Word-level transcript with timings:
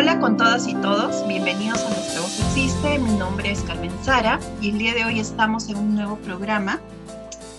Hola 0.00 0.18
con 0.18 0.38
todas 0.38 0.66
y 0.66 0.72
todos, 0.76 1.28
bienvenidos 1.28 1.84
a 1.84 1.90
Nuestra 1.90 2.22
Voz 2.22 2.40
Existe. 2.40 2.98
Mi 2.98 3.12
nombre 3.18 3.50
es 3.50 3.60
Carmen 3.60 3.92
Sara 4.02 4.40
y 4.62 4.70
el 4.70 4.78
día 4.78 4.94
de 4.94 5.04
hoy 5.04 5.20
estamos 5.20 5.68
en 5.68 5.76
un 5.76 5.94
nuevo 5.94 6.16
programa. 6.16 6.80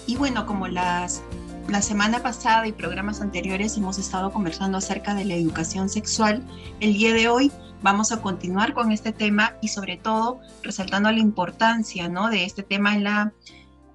Y 0.08 0.16
bueno, 0.16 0.48
como 0.48 0.68
las, 0.68 1.22
la 1.70 1.84
semana 1.84 2.23
pasada 2.23 2.66
y 2.66 2.72
programas 2.72 3.22
anteriores 3.22 3.77
hemos 3.77 3.99
estado 3.99 4.32
conversando 4.34 4.80
acerca 4.80 5.13
de 5.13 5.26
la 5.26 5.35
educación 5.35 5.88
sexual, 5.88 6.44
el 6.80 6.94
día 6.94 7.13
de 7.13 7.27
hoy 7.27 7.52
vamos 7.84 8.12
a 8.12 8.23
continuar 8.23 8.73
con 8.73 8.91
este 8.91 9.12
tema 9.12 9.55
y 9.62 9.68
sobre 9.68 9.98
todo 9.98 10.40
resaltando 10.63 11.12
la 11.12 11.20
importancia 11.20 12.10
¿no? 12.10 12.32
de 12.32 12.46
este 12.46 12.63
tema 12.63 12.96
en 12.96 13.04
la, 13.04 13.34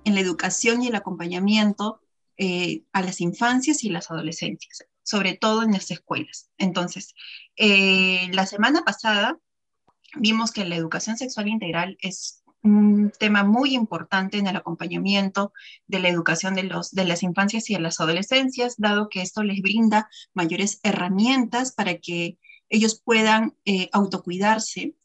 en 0.04 0.15
la 0.15 0.20
educación 0.20 0.84
y 0.84 0.87
el 0.87 0.95
acompañamiento 0.95 2.01
eh, 2.37 2.84
a 2.92 3.02
las 3.02 3.20
infancias 3.20 3.82
y 3.82 3.88
las 3.88 4.09
adolescencias 4.12 4.87
sobre 5.06 5.34
todo 5.34 5.62
en 5.62 5.73
las 5.73 5.91
escuelas. 5.91 6.51
Entonces, 6.59 7.15
eh, 7.56 8.28
la 8.33 8.45
semana 8.45 8.84
pasada 8.84 9.38
vimos 10.16 10.51
que 10.51 10.65
la 10.65 10.77
educación 10.77 11.16
sexual 11.16 11.48
integral 11.48 11.96
es 12.01 12.42
un 12.62 13.12
tema 13.16 13.45
muy 13.45 13.74
importante 13.74 14.38
en 14.38 14.48
el 14.48 14.56
acompañamiento 14.56 15.52
de 15.87 16.01
la 16.01 16.09
educación 16.09 16.57
de, 16.57 16.65
los, 16.65 16.90
de 16.90 17.04
las 17.04 17.23
infancias 17.23 17.71
y 17.71 17.74
de 17.74 17.80
las 17.80 18.01
adolescencias, 18.01 18.74
dado 18.79 19.09
que 19.09 19.23
esto 19.23 19.45
les 19.45 19.62
brinda 19.62 20.10
mayores 20.34 20.80
herramientas 20.82 21.73
para 21.73 21.99
que 21.99 22.38
ellos 22.68 23.01
puedan 23.01 23.54
eh, 23.65 23.88
autocuidarse. 23.93 24.96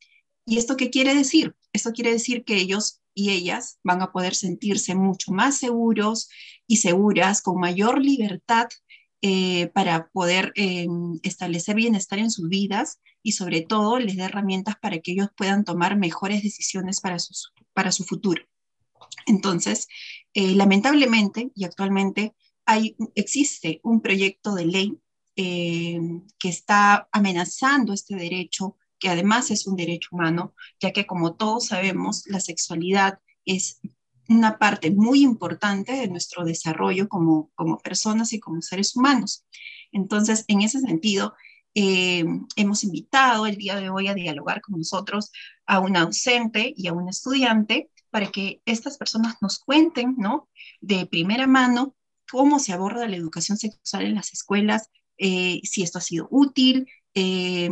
¿Y 0.45 0.57
esto 0.57 0.77
qué 0.77 0.89
quiere 0.89 1.13
decir? 1.13 1.55
Esto 1.73 1.91
quiere 1.91 2.11
decir 2.11 2.43
que 2.43 2.55
ellos 2.55 3.01
y 3.13 3.29
ellas 3.29 3.79
van 3.83 4.01
a 4.01 4.11
poder 4.11 4.33
sentirse 4.33 4.95
mucho 4.95 5.31
más 5.31 5.59
seguros 5.59 6.29
y 6.65 6.77
seguras, 6.77 7.43
con 7.43 7.59
mayor 7.59 7.99
libertad 7.99 8.69
eh, 9.23 9.67
para 9.67 10.07
poder 10.07 10.51
eh, 10.55 10.87
establecer 11.21 11.75
bienestar 11.75 12.17
en 12.17 12.31
sus 12.31 12.49
vidas 12.49 12.99
y 13.21 13.33
sobre 13.33 13.61
todo 13.61 13.99
les 13.99 14.17
dé 14.17 14.23
herramientas 14.23 14.75
para 14.81 14.97
que 14.97 15.11
ellos 15.11 15.29
puedan 15.37 15.63
tomar 15.63 15.95
mejores 15.95 16.41
decisiones 16.41 17.01
para, 17.01 17.17
para 17.73 17.91
su 17.91 18.03
futuro. 18.03 18.43
Entonces, 19.27 19.87
eh, 20.33 20.55
lamentablemente 20.55 21.51
y 21.53 21.65
actualmente 21.65 22.33
hay, 22.65 22.95
existe 23.13 23.79
un 23.83 24.01
proyecto 24.01 24.55
de 24.55 24.65
ley 24.65 24.97
que 25.35 26.49
está 26.49 27.07
amenazando 27.11 27.93
este 27.93 28.15
derecho, 28.15 28.77
que 28.99 29.09
además 29.09 29.49
es 29.49 29.65
un 29.65 29.75
derecho 29.75 30.09
humano, 30.11 30.53
ya 30.79 30.91
que 30.91 31.07
como 31.07 31.35
todos 31.35 31.67
sabemos, 31.67 32.23
la 32.27 32.39
sexualidad 32.39 33.19
es 33.45 33.79
una 34.31 34.57
parte 34.57 34.91
muy 34.91 35.21
importante 35.21 35.93
de 35.93 36.07
nuestro 36.07 36.43
desarrollo 36.43 37.07
como, 37.07 37.51
como 37.55 37.77
personas 37.79 38.33
y 38.33 38.39
como 38.39 38.61
seres 38.61 38.95
humanos. 38.95 39.45
Entonces, 39.91 40.45
en 40.47 40.61
ese 40.61 40.79
sentido, 40.79 41.33
eh, 41.73 42.25
hemos 42.55 42.83
invitado 42.83 43.45
el 43.45 43.55
día 43.57 43.75
de 43.75 43.89
hoy 43.89 44.07
a 44.07 44.13
dialogar 44.13 44.61
con 44.61 44.77
nosotros 44.77 45.31
a 45.65 45.79
una 45.79 46.05
docente 46.05 46.73
y 46.75 46.87
a 46.87 46.93
un 46.93 47.09
estudiante 47.09 47.89
para 48.09 48.29
que 48.29 48.61
estas 48.65 48.97
personas 48.97 49.35
nos 49.41 49.59
cuenten, 49.59 50.15
¿no? 50.17 50.49
De 50.81 51.05
primera 51.05 51.47
mano 51.47 51.95
cómo 52.29 52.59
se 52.59 52.73
aborda 52.73 53.07
la 53.07 53.17
educación 53.17 53.57
sexual 53.57 54.05
en 54.05 54.15
las 54.15 54.33
escuelas, 54.33 54.89
eh, 55.17 55.61
si 55.63 55.83
esto 55.83 55.97
ha 55.97 56.01
sido 56.01 56.27
útil, 56.31 56.87
eh, 57.13 57.69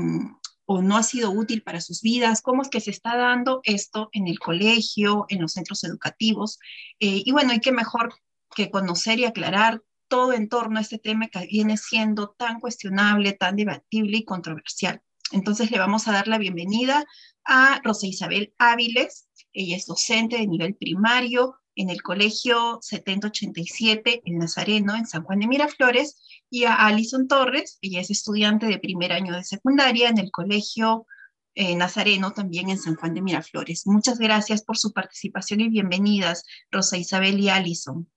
o 0.71 0.83
no 0.83 0.97
ha 0.97 1.01
sido 1.01 1.31
útil 1.31 1.63
para 1.63 1.81
sus 1.81 2.03
vidas, 2.03 2.43
cómo 2.43 2.61
es 2.61 2.69
que 2.69 2.79
se 2.79 2.91
está 2.91 3.17
dando 3.17 3.59
esto 3.63 4.09
en 4.11 4.27
el 4.27 4.37
colegio, 4.37 5.25
en 5.27 5.41
los 5.41 5.53
centros 5.53 5.83
educativos. 5.83 6.59
Eh, 6.99 7.23
y 7.25 7.31
bueno, 7.31 7.53
hay 7.53 7.59
que 7.59 7.71
mejor 7.71 8.13
que 8.55 8.69
conocer 8.69 9.17
y 9.17 9.25
aclarar 9.25 9.81
todo 10.07 10.31
en 10.31 10.47
torno 10.47 10.77
a 10.77 10.83
este 10.83 10.99
tema 10.99 11.27
que 11.27 11.47
viene 11.47 11.75
siendo 11.75 12.35
tan 12.37 12.59
cuestionable, 12.59 13.33
tan 13.33 13.55
debatible 13.55 14.17
y 14.17 14.25
controversial. 14.25 15.01
Entonces 15.31 15.71
le 15.71 15.79
vamos 15.79 16.07
a 16.07 16.11
dar 16.11 16.27
la 16.27 16.37
bienvenida 16.37 17.03
a 17.45 17.81
Rosa 17.83 18.05
Isabel 18.05 18.53
Áviles. 18.59 19.27
Ella 19.51 19.75
es 19.75 19.87
docente 19.87 20.37
de 20.37 20.45
nivel 20.45 20.75
primario 20.75 21.55
en 21.79 21.89
el 21.89 22.01
Colegio 22.01 22.79
7087 22.81 24.23
en 24.25 24.37
Nazareno, 24.37 24.97
en 24.97 25.07
San 25.07 25.23
Juan 25.23 25.39
de 25.39 25.47
Miraflores, 25.47 26.21
y 26.49 26.65
a 26.65 26.73
Alison 26.73 27.29
Torres, 27.29 27.79
ella 27.81 28.01
es 28.01 28.11
estudiante 28.11 28.65
de 28.65 28.79
primer 28.79 29.13
año 29.13 29.33
de 29.33 29.45
secundaria 29.45 30.09
en 30.09 30.17
el 30.17 30.29
Colegio 30.29 31.07
eh, 31.55 31.77
Nazareno, 31.77 32.33
también 32.33 32.69
en 32.69 32.77
San 32.77 32.97
Juan 32.97 33.13
de 33.13 33.21
Miraflores. 33.21 33.87
Muchas 33.87 34.19
gracias 34.19 34.61
por 34.61 34.77
su 34.77 34.91
participación 34.91 35.61
y 35.61 35.69
bienvenidas, 35.69 36.43
Rosa 36.69 36.97
Isabel 36.97 37.39
y 37.39 37.47
Alison. 37.47 38.09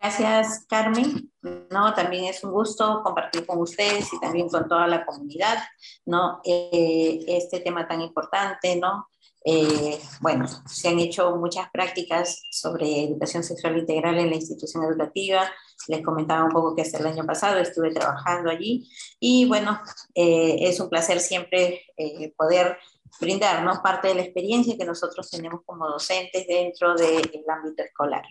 Gracias, 0.00 0.66
Carmen. 0.68 1.32
No, 1.70 1.92
también 1.92 2.26
es 2.26 2.44
un 2.44 2.52
gusto 2.52 3.02
compartir 3.02 3.44
con 3.44 3.58
ustedes 3.58 4.12
y 4.12 4.20
también 4.20 4.48
con 4.48 4.68
toda 4.68 4.86
la 4.86 5.04
comunidad, 5.04 5.58
¿no? 6.06 6.40
Eh, 6.44 7.24
este 7.26 7.58
tema 7.58 7.88
tan 7.88 8.00
importante, 8.00 8.76
¿no? 8.76 9.08
Eh, 9.44 9.98
bueno, 10.20 10.46
se 10.66 10.88
han 10.88 10.98
hecho 10.98 11.34
muchas 11.36 11.70
prácticas 11.70 12.42
sobre 12.50 13.04
educación 13.04 13.42
sexual 13.42 13.78
integral 13.78 14.18
en 14.18 14.30
la 14.30 14.36
institución 14.36 14.84
educativa. 14.84 15.50
Les 15.88 16.02
comentaba 16.02 16.44
un 16.44 16.50
poco 16.50 16.76
que 16.76 16.82
hasta 16.82 16.98
el 16.98 17.06
año 17.06 17.24
pasado 17.24 17.58
estuve 17.58 17.90
trabajando 17.90 18.50
allí 18.50 18.88
y 19.18 19.46
bueno, 19.46 19.80
eh, 20.14 20.56
es 20.60 20.78
un 20.78 20.90
placer 20.90 21.20
siempre 21.20 21.82
eh, 21.96 22.34
poder 22.36 22.76
brindarnos 23.18 23.78
parte 23.78 24.08
de 24.08 24.14
la 24.14 24.22
experiencia 24.22 24.76
que 24.76 24.84
nosotros 24.84 25.30
tenemos 25.30 25.62
como 25.64 25.88
docentes 25.88 26.46
dentro 26.46 26.94
del 26.94 27.44
ámbito 27.48 27.82
escolar. 27.82 28.22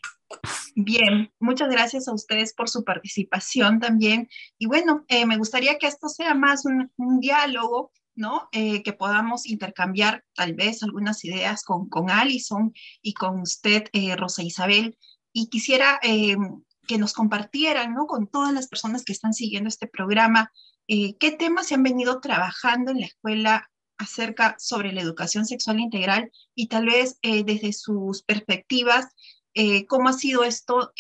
Bien, 0.75 1.31
muchas 1.39 1.69
gracias 1.69 2.07
a 2.07 2.13
ustedes 2.13 2.53
por 2.53 2.69
su 2.69 2.83
participación 2.83 3.79
también. 3.79 4.29
Y 4.57 4.67
bueno, 4.67 5.05
me 5.27 5.37
gustaría 5.37 5.77
que 5.77 5.87
esto 5.87 6.07
sea 6.07 6.33
más 6.33 6.63
un 6.65 7.19
diálogo 7.19 7.91
¿no? 8.19 8.49
Eh, 8.51 8.83
que 8.83 8.93
podamos 8.93 9.47
intercambiar 9.47 10.25
tal 10.35 10.53
vez 10.53 10.83
algunas 10.83 11.23
ideas 11.23 11.63
con, 11.63 11.89
con 11.89 12.11
Alison 12.11 12.73
y 13.01 13.13
con 13.13 13.39
usted, 13.39 13.85
eh, 13.93 14.15
Rosa 14.15 14.43
Isabel. 14.43 14.97
Y 15.31 15.47
quisiera 15.47 15.99
eh, 16.03 16.35
que 16.85 16.97
nos 16.97 17.13
compartieran, 17.13 17.93
¿no? 17.93 18.07
Con 18.07 18.27
todas 18.27 18.53
las 18.53 18.67
personas 18.67 19.05
que 19.05 19.13
están 19.13 19.33
siguiendo 19.33 19.69
este 19.69 19.87
programa, 19.87 20.51
qué 20.87 21.35
temas 21.37 21.67
se 21.67 21.75
han 21.75 21.83
venido 21.83 22.19
trabajando 22.19 22.91
en 22.91 23.01
la 23.01 23.05
escuela 23.05 23.69
acerca 23.99 24.55
sobre 24.57 24.91
la 24.91 25.01
educación 25.01 25.45
sexual 25.45 25.79
integral 25.79 26.31
y 26.55 26.67
tal 26.67 26.87
vez 26.87 27.19
desde 27.21 27.73
sus 27.73 28.23
perspectivas, 28.23 29.05
cómo 29.87 30.09
ha 30.09 30.13
sido 30.13 30.43
esto 30.43 30.91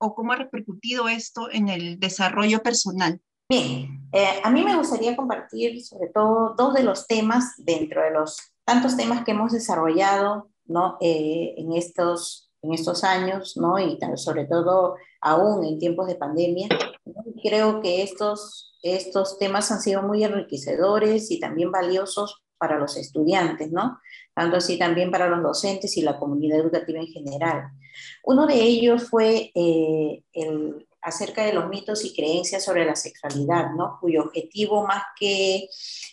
o 0.00 0.14
cómo 0.16 0.32
ha 0.32 0.36
repercutido 0.36 1.08
esto 1.08 1.48
en 1.52 1.68
el 1.68 2.00
desarrollo 2.00 2.64
personal 2.64 3.20
Bien, 3.50 4.06
eh, 4.12 4.40
a 4.44 4.50
mí 4.50 4.62
me 4.62 4.76
gustaría 4.76 5.16
compartir 5.16 5.82
sobre 5.82 6.08
todo 6.08 6.54
dos 6.54 6.74
de 6.74 6.82
los 6.82 7.06
temas 7.06 7.54
dentro 7.56 8.02
de 8.02 8.10
los 8.10 8.36
tantos 8.66 8.94
temas 8.94 9.24
que 9.24 9.30
hemos 9.30 9.52
desarrollado 9.52 10.50
¿no? 10.66 10.98
Eh, 11.00 11.54
en, 11.56 11.72
estos, 11.72 12.50
en 12.60 12.74
estos 12.74 13.04
años, 13.04 13.56
¿no? 13.56 13.78
y 13.78 13.98
sobre 14.16 14.44
todo 14.44 14.96
aún 15.22 15.64
en 15.64 15.78
tiempos 15.78 16.08
de 16.08 16.16
pandemia. 16.16 16.68
Creo 17.42 17.80
que 17.80 18.02
estos, 18.02 18.76
estos 18.82 19.38
temas 19.38 19.72
han 19.72 19.80
sido 19.80 20.02
muy 20.02 20.24
enriquecedores 20.24 21.30
y 21.30 21.40
también 21.40 21.72
valiosos 21.72 22.42
para 22.58 22.78
los 22.78 22.98
estudiantes, 22.98 23.72
¿no? 23.72 23.98
tanto 24.34 24.58
así 24.58 24.78
también 24.78 25.10
para 25.10 25.30
los 25.30 25.42
docentes 25.42 25.96
y 25.96 26.02
la 26.02 26.18
comunidad 26.18 26.58
educativa 26.58 27.00
en 27.00 27.06
general. 27.06 27.70
Uno 28.24 28.46
de 28.46 28.60
ellos 28.60 29.08
fue 29.08 29.52
eh, 29.54 30.22
el, 30.34 30.87
acerca 31.08 31.44
de 31.44 31.52
los 31.52 31.68
mitos 31.68 32.04
y 32.04 32.14
creencias 32.14 32.64
sobre 32.64 32.84
la 32.84 32.96
sexualidad, 32.96 33.70
¿no? 33.76 33.98
cuyo 34.00 34.22
objetivo 34.22 34.86
más 34.86 35.02
que 35.18 35.68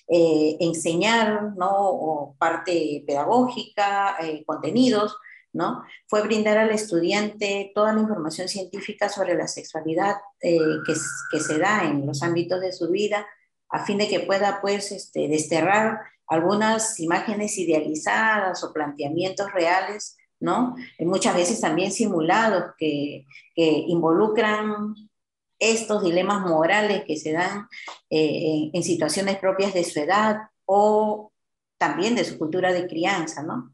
eh, 0.07 0.57
enseñar, 0.59 1.53
¿no? 1.55 1.69
o 1.71 2.35
parte 2.37 3.03
pedagógica, 3.05 4.17
eh, 4.21 4.43
contenidos, 4.45 5.17
¿no? 5.53 5.83
fue 6.07 6.23
brindar 6.23 6.57
al 6.57 6.71
estudiante 6.71 7.71
toda 7.73 7.93
la 7.93 8.01
información 8.01 8.47
científica 8.47 9.09
sobre 9.09 9.35
la 9.35 9.47
sexualidad 9.47 10.15
eh, 10.41 10.57
que, 10.85 10.93
que, 11.31 11.39
se 11.39 11.59
da 11.59 11.83
en 11.83 12.05
los 12.05 12.23
ámbitos 12.23 12.59
de 12.61 12.73
su 12.73 12.89
vida, 12.89 13.25
a 13.69 13.85
fin 13.85 13.97
de 13.97 14.07
que 14.07 14.21
pueda 14.21 14.59
pues, 14.61 14.91
este, 14.91 15.27
desterrar 15.27 15.99
algunas 16.27 16.99
imágenes 16.99 17.57
idealizadas 17.57 18.63
o 18.63 18.73
planteamientos 18.73 19.51
reales 19.51 20.17
¿no? 20.39 20.75
Muchas 20.99 21.35
veces 21.35 21.61
también 21.61 21.91
simulados 21.91 22.73
que, 22.77 23.25
involucran 23.55 24.95
estos 25.57 26.03
dilemas 26.03 26.45
morales 26.45 27.03
que 27.05 27.15
se 27.15 27.31
dan 27.31 27.67
eh, 28.09 28.69
en 28.73 28.83
situaciones 28.83 29.37
propias 29.37 29.73
de 29.73 29.85
su 29.85 29.99
edad 29.99 30.37
o 30.65 31.31
también 31.77 32.15
de 32.15 32.25
su 32.25 32.37
cultura 32.37 32.73
de 32.73 32.87
crianza, 32.87 33.43
¿no? 33.43 33.71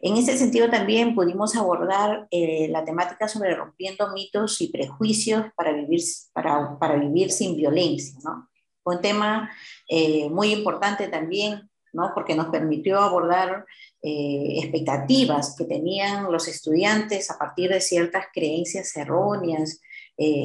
En 0.00 0.18
ese 0.18 0.36
sentido 0.36 0.68
también 0.68 1.14
pudimos 1.14 1.56
abordar 1.56 2.26
eh, 2.30 2.68
la 2.68 2.84
temática 2.84 3.26
sobre 3.26 3.54
rompiendo 3.54 4.12
mitos 4.12 4.60
y 4.60 4.68
prejuicios 4.68 5.46
para 5.56 5.72
vivir, 5.72 6.02
para, 6.34 6.78
para 6.78 6.96
vivir 6.96 7.30
sin 7.30 7.56
violencia, 7.56 8.18
¿no? 8.22 8.50
Un 8.84 9.00
tema 9.00 9.50
eh, 9.88 10.28
muy 10.28 10.52
importante 10.52 11.08
también, 11.08 11.70
¿no? 11.94 12.12
Porque 12.14 12.34
nos 12.34 12.48
permitió 12.48 13.00
abordar 13.00 13.64
eh, 14.02 14.58
expectativas 14.62 15.54
que 15.56 15.64
tenían 15.64 16.30
los 16.30 16.48
estudiantes 16.48 17.30
a 17.30 17.38
partir 17.38 17.70
de 17.70 17.80
ciertas 17.80 18.26
creencias 18.32 18.94
erróneas 18.96 19.80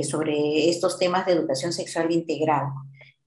sobre 0.02 0.68
estos 0.68 0.98
temas 0.98 1.28
de 1.28 1.34
educación 1.34 1.72
sexual 1.72 2.12
integral. 2.12 2.70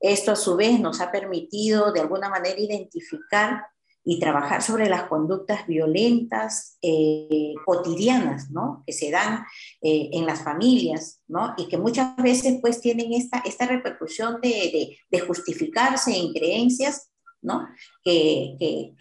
Esto 0.00 0.32
a 0.32 0.36
su 0.36 0.56
vez 0.56 0.80
nos 0.80 1.00
ha 1.00 1.12
permitido 1.12 1.92
de 1.92 2.00
alguna 2.00 2.28
manera 2.28 2.58
identificar 2.58 3.66
y 4.04 4.18
trabajar 4.18 4.62
sobre 4.62 4.88
las 4.88 5.04
conductas 5.04 5.66
violentas 5.66 6.76
eh, 6.82 7.54
cotidianas, 7.64 8.50
¿no? 8.50 8.82
Que 8.84 8.92
se 8.92 9.10
dan 9.10 9.44
eh, 9.80 10.10
en 10.12 10.26
las 10.26 10.42
familias, 10.42 11.20
¿no? 11.28 11.54
Y 11.56 11.68
que 11.68 11.78
muchas 11.78 12.16
veces 12.16 12.58
pues 12.60 12.80
tienen 12.80 13.12
esta, 13.12 13.38
esta 13.44 13.66
repercusión 13.66 14.40
de, 14.40 14.98
de, 15.08 15.20
justificarse 15.20 16.16
en 16.16 16.32
creencias, 16.32 17.11
¿no? 17.42 17.68
Que, 18.02 18.94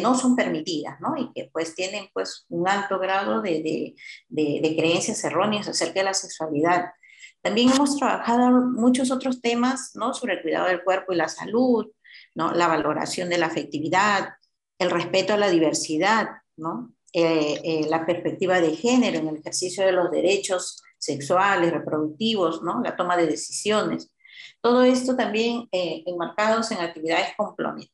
no 0.00 0.14
son 0.14 0.36
permitidas, 0.36 1.00
¿no? 1.00 1.16
Y 1.16 1.32
que 1.32 1.50
pues 1.52 1.74
tienen 1.74 2.08
pues 2.12 2.46
un 2.48 2.68
alto 2.68 2.98
grado 2.98 3.42
de, 3.42 3.94
de 4.28 4.76
creencias 4.78 5.22
erróneas 5.24 5.68
acerca 5.68 6.00
de 6.00 6.04
la 6.04 6.14
sexualidad. 6.14 6.86
También 7.42 7.70
hemos 7.70 7.96
trabajado 7.96 8.50
muchos 8.66 9.10
otros 9.10 9.40
temas, 9.40 9.92
¿no? 9.94 10.14
Sobre 10.14 10.34
el 10.34 10.42
cuidado 10.42 10.68
del 10.68 10.82
cuerpo 10.82 11.12
y 11.12 11.16
la 11.16 11.28
salud, 11.28 11.86
¿no? 12.34 12.52
La 12.52 12.68
valoración 12.68 13.28
de 13.28 13.38
la 13.38 13.46
afectividad, 13.46 14.30
el 14.78 14.90
respeto 14.90 15.34
a 15.34 15.38
la 15.38 15.50
diversidad, 15.50 16.28
¿no? 16.56 16.94
Eh, 17.12 17.60
eh, 17.64 17.86
la 17.88 18.04
perspectiva 18.04 18.60
de 18.60 18.76
género 18.76 19.18
en 19.18 19.28
el 19.28 19.36
ejercicio 19.36 19.84
de 19.84 19.92
los 19.92 20.10
derechos 20.10 20.82
sexuales, 20.98 21.72
reproductivos, 21.72 22.62
¿no? 22.62 22.82
la 22.82 22.96
toma 22.96 23.16
de 23.16 23.26
decisiones. 23.26 24.12
Todo 24.60 24.82
esto 24.82 25.16
también 25.16 25.68
eh, 25.72 26.02
enmarcados 26.06 26.70
en 26.72 26.78
actividades 26.78 27.30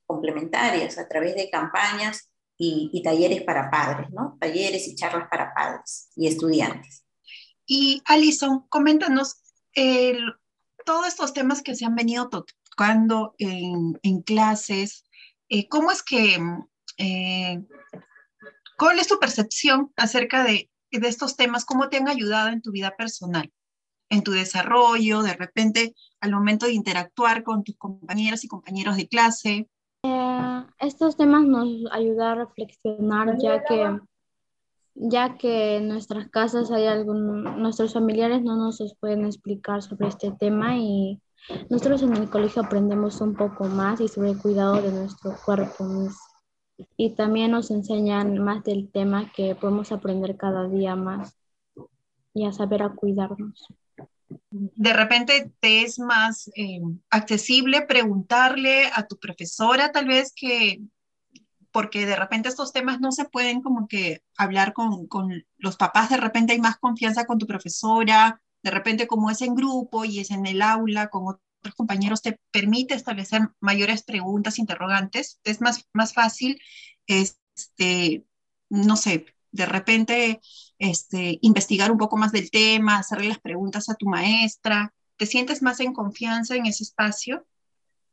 complementarias 0.06 0.98
a 0.98 1.06
través 1.08 1.34
de 1.34 1.50
campañas 1.50 2.30
y, 2.56 3.02
talleres 3.02 3.42
para 3.42 3.70
padres, 3.70 4.10
¿no? 4.10 4.38
talleres 4.40 4.86
y 4.88 4.94
charlas 4.94 5.28
para 5.28 5.52
padres 5.52 6.08
y 6.16 6.26
estudiantes. 6.28 7.04
Y 7.66 8.00
Alison, 8.06 8.66
coméntanos 8.68 9.36
todos 10.86 11.06
estos 11.08 11.32
temas 11.32 11.62
que 11.62 11.74
se 11.74 11.84
han 11.84 11.94
venido 11.94 12.28
tocando 12.28 13.34
en, 13.38 13.98
en 14.02 14.22
clases, 14.22 15.04
¿cómo 15.68 15.90
es 15.90 16.02
que 16.02 16.38
eh, 16.98 17.62
¿Cuál 18.76 18.98
es 18.98 19.08
tu 19.08 19.18
percepción 19.18 19.92
acerca 19.96 20.44
de, 20.44 20.70
estos 20.90 21.36
temas? 21.36 21.64
¿Cómo 21.64 21.88
te 21.88 21.96
han 21.96 22.08
ayudado 22.08 22.50
en 22.50 22.62
tu 22.62 22.70
vida 22.70 22.96
personal? 22.96 23.52
En 24.10 24.22
tu 24.22 24.32
desarrollo, 24.32 25.22
de 25.22 25.34
repente, 25.34 25.94
al 26.20 26.32
momento 26.32 26.66
de 26.66 26.72
interactuar 26.72 27.42
con 27.42 27.64
tus 27.64 27.76
compañeras 27.76 28.44
y 28.44 28.48
compañeros 28.48 28.96
de 28.96 29.08
clase. 29.08 29.68
Eh, 30.04 30.64
estos 30.78 31.16
temas 31.16 31.44
nos 31.44 31.68
ayudan 31.90 32.38
a 32.38 32.44
reflexionar 32.44 33.36
ya 33.38 33.64
que 33.64 33.98
ya 34.94 35.36
que 35.36 35.76
en 35.76 35.88
nuestras 35.88 36.28
casas 36.28 36.70
hay 36.70 36.86
algún, 36.86 37.42
nuestros 37.60 37.94
familiares 37.94 38.42
no 38.42 38.56
nos 38.56 38.80
pueden 39.00 39.24
explicar 39.24 39.82
sobre 39.82 40.08
este 40.08 40.30
tema 40.30 40.76
y 40.76 41.20
nosotros 41.68 42.02
en 42.02 42.14
el 42.14 42.30
colegio 42.30 42.62
aprendemos 42.62 43.20
un 43.20 43.34
poco 43.34 43.64
más 43.64 44.00
y 44.00 44.08
sobre 44.08 44.30
el 44.30 44.38
cuidado 44.38 44.80
de 44.80 44.92
nuestro 44.92 45.36
cuerpo 45.44 45.84
y 46.96 47.10
también 47.10 47.50
nos 47.50 47.70
enseñan 47.70 48.38
más 48.38 48.64
del 48.64 48.90
tema 48.90 49.30
que 49.32 49.54
podemos 49.54 49.92
aprender 49.92 50.36
cada 50.36 50.68
día 50.68 50.96
más 50.96 51.36
y 52.32 52.46
a 52.46 52.52
saber 52.52 52.82
a 52.82 52.90
cuidarnos. 52.90 53.66
De 54.56 54.92
repente 54.92 55.52
te 55.58 55.82
es 55.82 55.98
más 55.98 56.48
eh, 56.54 56.80
accesible 57.10 57.82
preguntarle 57.82 58.86
a 58.94 59.06
tu 59.06 59.18
profesora 59.18 59.90
tal 59.90 60.06
vez 60.06 60.32
que, 60.34 60.80
porque 61.72 62.06
de 62.06 62.14
repente 62.14 62.48
estos 62.48 62.72
temas 62.72 63.00
no 63.00 63.10
se 63.10 63.24
pueden 63.24 63.62
como 63.62 63.88
que 63.88 64.22
hablar 64.36 64.72
con, 64.72 65.08
con 65.08 65.44
los 65.56 65.76
papás, 65.76 66.10
de 66.10 66.18
repente 66.18 66.52
hay 66.52 66.60
más 66.60 66.76
confianza 66.76 67.26
con 67.26 67.38
tu 67.38 67.48
profesora, 67.48 68.40
de 68.62 68.70
repente 68.70 69.08
como 69.08 69.28
es 69.28 69.42
en 69.42 69.56
grupo 69.56 70.04
y 70.04 70.20
es 70.20 70.30
en 70.30 70.46
el 70.46 70.62
aula 70.62 71.08
con 71.08 71.26
otros 71.26 71.74
compañeros 71.74 72.22
te 72.22 72.38
permite 72.52 72.94
establecer 72.94 73.50
mayores 73.58 74.04
preguntas, 74.04 74.60
interrogantes, 74.60 75.40
es 75.42 75.60
más, 75.60 75.88
más 75.92 76.14
fácil, 76.14 76.60
este, 77.08 78.24
no 78.68 78.96
sé, 78.96 79.26
de 79.50 79.66
repente 79.66 80.40
este, 80.84 81.38
investigar 81.42 81.90
un 81.90 81.98
poco 81.98 82.16
más 82.16 82.32
del 82.32 82.50
tema, 82.50 82.98
hacerle 82.98 83.28
las 83.28 83.40
preguntas 83.40 83.88
a 83.88 83.94
tu 83.94 84.06
maestra. 84.06 84.92
¿Te 85.16 85.26
sientes 85.26 85.62
más 85.62 85.80
en 85.80 85.92
confianza 85.92 86.56
en 86.56 86.66
ese 86.66 86.84
espacio? 86.84 87.44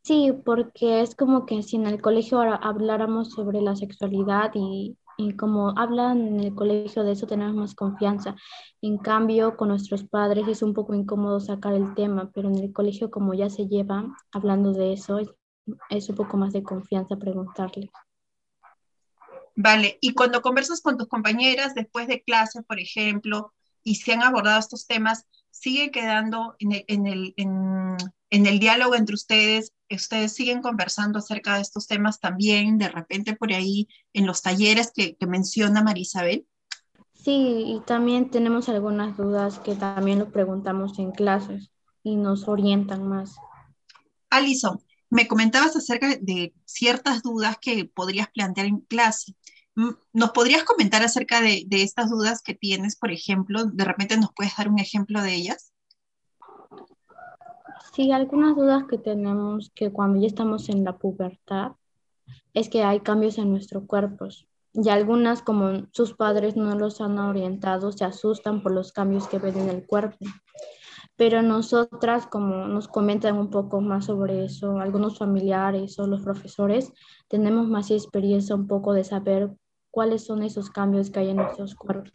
Sí, 0.03 0.33
porque 0.45 1.01
es 1.01 1.15
como 1.15 1.45
que 1.45 1.61
si 1.61 1.75
en 1.75 1.85
el 1.85 2.01
colegio 2.01 2.41
habláramos 2.41 3.31
sobre 3.31 3.61
la 3.61 3.75
sexualidad 3.75 4.51
y 4.55 4.97
y 5.21 5.35
como 5.35 5.77
hablan 5.77 6.27
en 6.27 6.39
el 6.39 6.55
colegio 6.55 7.03
de 7.03 7.11
eso 7.11 7.27
tenemos 7.27 7.55
más 7.55 7.75
confianza. 7.75 8.35
En 8.81 8.97
cambio, 8.97 9.55
con 9.55 9.69
nuestros 9.69 10.03
padres 10.03 10.47
es 10.47 10.61
un 10.61 10.73
poco 10.73 10.93
incómodo 10.93 11.39
sacar 11.39 11.73
el 11.73 11.93
tema, 11.93 12.31
pero 12.33 12.49
en 12.49 12.57
el 12.57 12.73
colegio 12.73 13.11
como 13.11 13.33
ya 13.33 13.49
se 13.49 13.67
lleva 13.67 14.05
hablando 14.31 14.73
de 14.73 14.93
eso, 14.93 15.19
es, 15.89 16.09
un 16.09 16.15
poco 16.15 16.37
más 16.37 16.53
de 16.53 16.63
confianza 16.63 17.17
preguntarle. 17.17 17.91
Vale, 19.63 19.99
y 20.01 20.13
cuando 20.13 20.41
conversas 20.41 20.81
con 20.81 20.97
tus 20.97 21.07
compañeras 21.07 21.75
después 21.75 22.07
de 22.07 22.23
clase, 22.23 22.63
por 22.63 22.79
ejemplo, 22.79 23.53
y 23.83 23.95
se 23.95 24.13
han 24.13 24.23
abordado 24.23 24.59
estos 24.59 24.87
temas, 24.87 25.27
sigue 25.51 25.91
quedando 25.91 26.55
en 26.57 26.71
el, 26.71 26.85
en 26.87 27.05
el, 27.05 27.33
en 27.37 28.45
el 28.47 28.59
diálogo 28.59 28.95
entre 28.95 29.13
ustedes, 29.13 29.71
ustedes 29.87 30.33
siguen 30.33 30.63
conversando 30.63 31.19
acerca 31.19 31.55
de 31.55 31.61
estos 31.61 31.85
temas 31.85 32.19
también, 32.19 32.79
de 32.79 32.89
repente 32.89 33.35
por 33.35 33.53
ahí 33.53 33.87
en 34.13 34.25
los 34.25 34.41
talleres 34.41 34.91
que, 34.95 35.15
que 35.15 35.27
menciona 35.27 35.83
Marisabel. 35.83 36.47
Sí, 37.13 37.63
y 37.67 37.81
también 37.85 38.31
tenemos 38.31 38.67
algunas 38.67 39.15
dudas 39.15 39.59
que 39.59 39.75
también 39.75 40.17
lo 40.17 40.31
preguntamos 40.31 40.97
en 40.97 41.11
clases 41.11 41.69
y 42.03 42.15
nos 42.15 42.47
orientan 42.47 43.07
más. 43.07 43.35
Alison, 44.31 44.81
me 45.11 45.27
comentabas 45.27 45.75
acerca 45.75 46.15
de 46.19 46.53
ciertas 46.65 47.21
dudas 47.21 47.57
que 47.61 47.85
podrías 47.85 48.29
plantear 48.31 48.65
en 48.65 48.79
clase. 48.79 49.35
¿Nos 49.75 50.31
podrías 50.31 50.63
comentar 50.63 51.01
acerca 51.03 51.41
de, 51.41 51.63
de 51.67 51.83
estas 51.83 52.09
dudas 52.09 52.41
que 52.41 52.53
tienes, 52.53 52.97
por 52.97 53.11
ejemplo? 53.11 53.65
¿De 53.65 53.85
repente 53.85 54.17
nos 54.17 54.33
puedes 54.35 54.55
dar 54.57 54.69
un 54.69 54.79
ejemplo 54.79 55.21
de 55.21 55.33
ellas? 55.33 55.71
Sí, 57.93 58.11
algunas 58.11 58.55
dudas 58.55 58.85
que 58.89 58.97
tenemos 58.97 59.71
que 59.75 59.91
cuando 59.91 60.19
ya 60.19 60.27
estamos 60.27 60.69
en 60.69 60.83
la 60.83 60.97
pubertad 60.97 61.73
es 62.53 62.69
que 62.69 62.83
hay 62.83 63.01
cambios 63.01 63.37
en 63.37 63.51
nuestros 63.51 63.85
cuerpos 63.85 64.47
y 64.73 64.87
algunas 64.89 65.41
como 65.41 65.87
sus 65.91 66.13
padres 66.13 66.55
no 66.55 66.75
los 66.75 67.01
han 67.01 67.19
orientado 67.19 67.91
se 67.91 68.05
asustan 68.05 68.63
por 68.63 68.71
los 68.71 68.91
cambios 68.93 69.27
que 69.27 69.39
ven 69.39 69.57
en 69.57 69.69
el 69.69 69.85
cuerpo. 69.85 70.25
Pero 71.17 71.41
nosotras, 71.41 72.25
como 72.25 72.67
nos 72.67 72.87
comentan 72.87 73.37
un 73.37 73.49
poco 73.49 73.81
más 73.81 74.05
sobre 74.05 74.45
eso, 74.45 74.79
algunos 74.79 75.17
familiares 75.17 75.99
o 75.99 76.07
los 76.07 76.21
profesores, 76.21 76.93
tenemos 77.27 77.67
más 77.67 77.91
experiencia 77.91 78.55
un 78.55 78.67
poco 78.67 78.93
de 78.93 79.03
saber 79.03 79.51
cuáles 79.91 80.25
son 80.25 80.43
esos 80.43 80.69
cambios 80.69 81.11
que 81.11 81.19
hay 81.19 81.29
en 81.29 81.37
nuestros 81.37 81.75
cuerpos. 81.75 82.11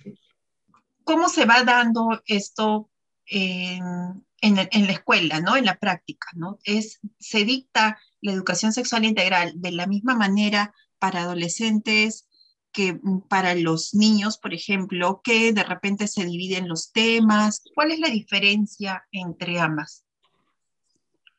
¿Cómo 1.04 1.28
se 1.28 1.44
va 1.44 1.62
dando 1.62 2.20
esto 2.26 2.90
en, 3.26 4.24
en, 4.40 4.86
la 4.86 4.92
escuela, 4.92 5.40
¿no? 5.40 5.56
En 5.56 5.66
la 5.66 5.78
práctica, 5.78 6.28
¿no? 6.34 6.58
Es, 6.64 7.00
se 7.18 7.44
dicta 7.44 7.98
la 8.20 8.32
educación 8.32 8.72
sexual 8.72 9.04
integral 9.04 9.52
de 9.56 9.72
la 9.72 9.86
misma 9.86 10.16
manera 10.16 10.74
para 10.98 11.22
adolescentes 11.22 12.28
que 12.72 13.00
para 13.28 13.54
los 13.54 13.94
niños, 13.94 14.36
por 14.36 14.52
ejemplo, 14.52 15.20
que 15.24 15.52
de 15.52 15.62
repente 15.62 16.08
se 16.08 16.26
dividen 16.26 16.68
los 16.68 16.92
temas. 16.92 17.62
¿Cuál 17.74 17.92
es 17.92 18.00
la 18.00 18.08
diferencia 18.08 19.06
entre 19.12 19.58
ambas? 19.58 20.04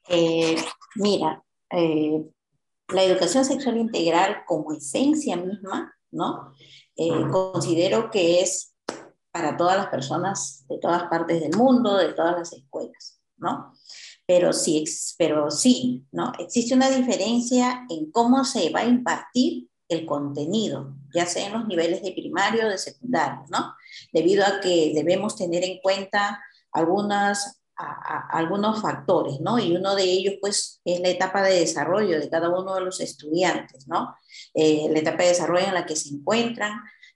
Eh, 0.10 0.56
mira, 0.96 1.44
eh, 1.70 2.24
la 2.88 3.04
educación 3.04 3.46
sexual 3.46 3.78
integral 3.78 4.44
como 4.48 4.74
esencia 4.74 5.36
misma, 5.36 5.97
¿no? 6.12 6.54
Eh, 6.96 7.28
considero 7.32 8.10
que 8.10 8.42
es 8.42 8.74
para 9.32 9.56
todas 9.56 9.78
las 9.78 9.88
personas 9.88 10.66
de 10.68 10.80
todas 10.80 11.04
partes 11.04 11.42
del 11.42 11.56
mundo, 11.56 11.98
de 11.98 12.14
todas 12.14 12.38
las 12.38 12.54
escuelas, 12.54 13.20
¿no? 13.38 13.74
Pero 14.26 14.52
sí, 14.52 14.84
pero 15.18 15.52
sí, 15.52 16.06
¿no? 16.12 16.32
Existe 16.40 16.74
una 16.74 16.90
diferencia 16.90 17.86
en 17.90 18.12
cómo 18.12 18.44
se 18.44 18.70
va 18.72 18.82
a 18.82 18.86
impartir 18.86 19.70
el 19.90 20.06
contenido, 20.06 20.96
ya 21.14 21.26
sea 21.26 21.48
en 21.48 21.54
los 21.54 21.68
niveles 21.68 22.02
de 22.02 22.12
primario 22.12 22.66
o 22.66 22.70
de 22.70 22.78
secundario, 22.78 23.46
¿no? 23.50 23.74
Debido 24.12 24.46
a 24.46 24.60
que 24.60 24.92
debemos 24.94 25.36
tener 25.36 25.64
en 25.64 25.80
cuenta 25.82 26.42
algunas, 26.72 27.57
algunos 27.78 28.82
factores, 28.82 29.40
¿no? 29.40 29.60
Y 29.60 29.76
uno 29.76 29.96
de 29.96 30.04
ellos, 30.04 30.36
pues, 30.42 30.82
es 30.84 31.00
la 31.00 31.10
etapa 31.10 31.44
de 31.44 31.60
desarrollo 31.60 32.20
de 32.20 32.30
cada 32.30 32.50
uno 32.50 32.76
de 32.76 32.82
los 32.82 33.00
estudiantes, 33.00 33.88
¿no? 33.88 34.16
Eh, 34.54 34.88
la 34.92 35.00
etapa 35.00 35.24
de 35.24 35.30
desarrollo 35.30 35.68
en 35.68 35.74
la 35.74 35.86
que 35.86 35.96
se 35.96 36.10
encuentran, 36.10 36.74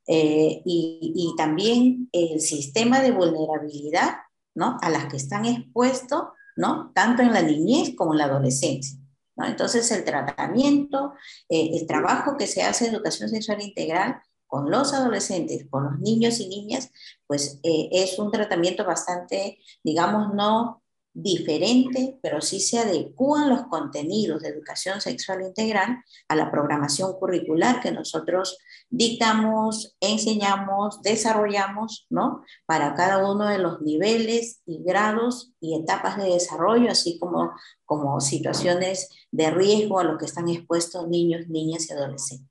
Eh, 0.07 0.61
y, 0.65 1.13
y, 1.15 1.35
también 1.37 2.09
el 2.11 2.41
sistema 2.41 3.01
de 3.01 3.11
vulnerabilidad, 3.11 4.15
¿no? 4.55 4.77
A 4.81 4.89
las 4.89 5.05
que 5.05 5.17
están 5.17 5.45
expuestos, 5.45 6.23
¿no? 6.55 6.91
Tanto 6.95 7.21
en 7.21 7.31
la 7.31 7.43
niñez 7.43 7.95
como 7.95 8.13
en 8.13 8.17
la 8.17 8.25
adolescencia. 8.25 8.99
¿no? 9.35 9.45
Entonces, 9.45 9.89
el 9.91 10.03
tratamiento, 10.03 11.13
eh, 11.49 11.71
el 11.73 11.87
trabajo 11.87 12.35
que 12.37 12.47
se 12.47 12.63
hace 12.63 12.87
en 12.87 12.95
educación 12.95 13.29
sexual 13.29 13.61
integral 13.61 14.21
con 14.51 14.69
los 14.69 14.93
adolescentes, 14.93 15.65
con 15.69 15.85
los 15.85 15.99
niños 16.01 16.41
y 16.41 16.49
niñas, 16.49 16.91
pues 17.25 17.61
eh, 17.63 17.87
es 17.93 18.19
un 18.19 18.31
tratamiento 18.31 18.83
bastante, 18.83 19.59
digamos, 19.81 20.33
no 20.33 20.83
diferente, 21.13 22.19
pero 22.21 22.41
sí 22.41 22.59
se 22.59 22.79
adecúan 22.79 23.49
los 23.49 23.67
contenidos 23.67 24.41
de 24.41 24.49
educación 24.49 24.99
sexual 24.99 25.41
integral 25.41 26.03
a 26.27 26.35
la 26.35 26.51
programación 26.51 27.13
curricular 27.13 27.79
que 27.79 27.93
nosotros 27.93 28.57
dictamos, 28.89 29.95
enseñamos, 30.01 31.01
desarrollamos, 31.01 32.05
¿no? 32.09 32.43
Para 32.65 32.93
cada 32.95 33.31
uno 33.31 33.47
de 33.47 33.57
los 33.57 33.81
niveles 33.81 34.63
y 34.65 34.83
grados 34.83 35.53
y 35.61 35.79
etapas 35.79 36.17
de 36.17 36.25
desarrollo, 36.25 36.91
así 36.91 37.17
como, 37.19 37.51
como 37.85 38.19
situaciones 38.19 39.07
de 39.31 39.49
riesgo 39.49 39.99
a 39.99 40.03
los 40.03 40.17
que 40.17 40.25
están 40.25 40.49
expuestos 40.49 41.07
niños, 41.07 41.47
niñas 41.47 41.89
y 41.89 41.93
adolescentes. 41.93 42.50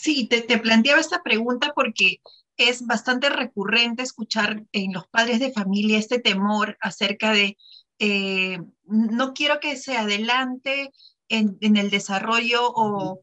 Sí, 0.00 0.28
te, 0.28 0.42
te 0.42 0.58
planteaba 0.58 1.00
esta 1.00 1.22
pregunta 1.24 1.72
porque 1.74 2.20
es 2.56 2.86
bastante 2.86 3.30
recurrente 3.30 4.04
escuchar 4.04 4.64
en 4.72 4.92
los 4.92 5.08
padres 5.08 5.40
de 5.40 5.52
familia 5.52 5.98
este 5.98 6.20
temor 6.20 6.78
acerca 6.80 7.32
de, 7.32 7.56
eh, 7.98 8.60
no 8.84 9.34
quiero 9.34 9.58
que 9.58 9.76
se 9.76 9.96
adelante 9.96 10.92
en, 11.28 11.58
el 11.60 11.90
desarrollo 11.90 12.70
o, 12.70 13.22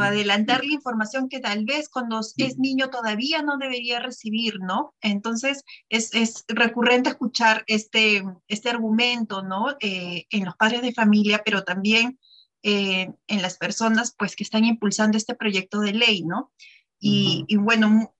adelantar 0.00 0.64
la 0.64 0.72
información 0.72 1.28
que 1.28 1.40
tal 1.40 1.64
vez 1.64 1.88
cuando 1.88 2.20
es 2.20 2.58
niño 2.58 2.90
todavía 2.90 3.42
no 3.42 3.58
debería 3.58 3.98
recibir, 3.98 4.60
¿no? 4.60 4.94
Entonces, 5.00 5.64
es, 5.88 6.44
recurrente 6.46 7.10
escuchar 7.10 7.64
este, 7.66 8.22
este 8.46 8.70
argumento, 8.70 9.42
¿no? 9.42 9.76
Eh, 9.80 10.26
en 10.30 10.44
los 10.44 10.56
padres 10.56 10.82
de 10.82 10.94
familia, 10.94 11.42
pero 11.44 11.64
también 11.64 12.18
eh, 12.66 13.12
en 13.26 13.42
las 13.42 13.58
personas, 13.58 14.14
pues, 14.18 14.34
que 14.34 14.42
están 14.42 14.64
impulsando 14.64 15.18
este 15.18 15.34
proyecto 15.34 15.80
de 15.80 15.92
ley, 15.92 16.22
¿no? 16.24 16.50
Y, 16.98 17.44
y, 17.46 17.56
bueno, 17.56 18.14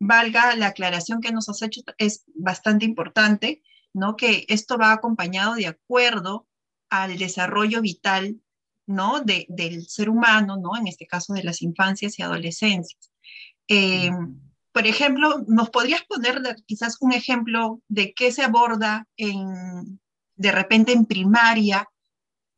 valga 0.00 0.56
la 0.56 0.66
aclaración 0.66 1.20
que 1.20 1.30
nos 1.30 1.48
has 1.48 1.62
hecho, 1.62 1.82
es 1.96 2.24
bastante 2.34 2.84
importante, 2.84 3.62
¿no? 3.94 4.16
Que 4.16 4.44
esto 4.48 4.76
va 4.76 4.90
acompañado 4.90 5.54
de 5.54 5.68
acuerdo 5.68 6.48
al 6.90 7.16
desarrollo 7.16 7.80
vital, 7.80 8.40
¿no? 8.86 9.20
De, 9.20 9.46
del 9.48 9.86
ser 9.86 10.10
humano, 10.10 10.56
¿no? 10.56 10.76
En 10.76 10.88
este 10.88 11.06
caso 11.06 11.32
de 11.34 11.44
las 11.44 11.62
infancias 11.62 12.18
y 12.18 12.22
adolescencias. 12.22 13.12
Eh, 13.68 14.10
por 14.72 14.84
ejemplo, 14.88 15.44
¿nos 15.46 15.70
podrías 15.70 16.02
poner 16.02 16.42
quizás 16.66 16.96
un 17.00 17.12
ejemplo 17.12 17.80
de 17.86 18.14
qué 18.14 18.32
se 18.32 18.42
aborda 18.42 19.06
en, 19.16 20.00
de 20.34 20.50
repente 20.50 20.90
en 20.90 21.06
primaria, 21.06 21.88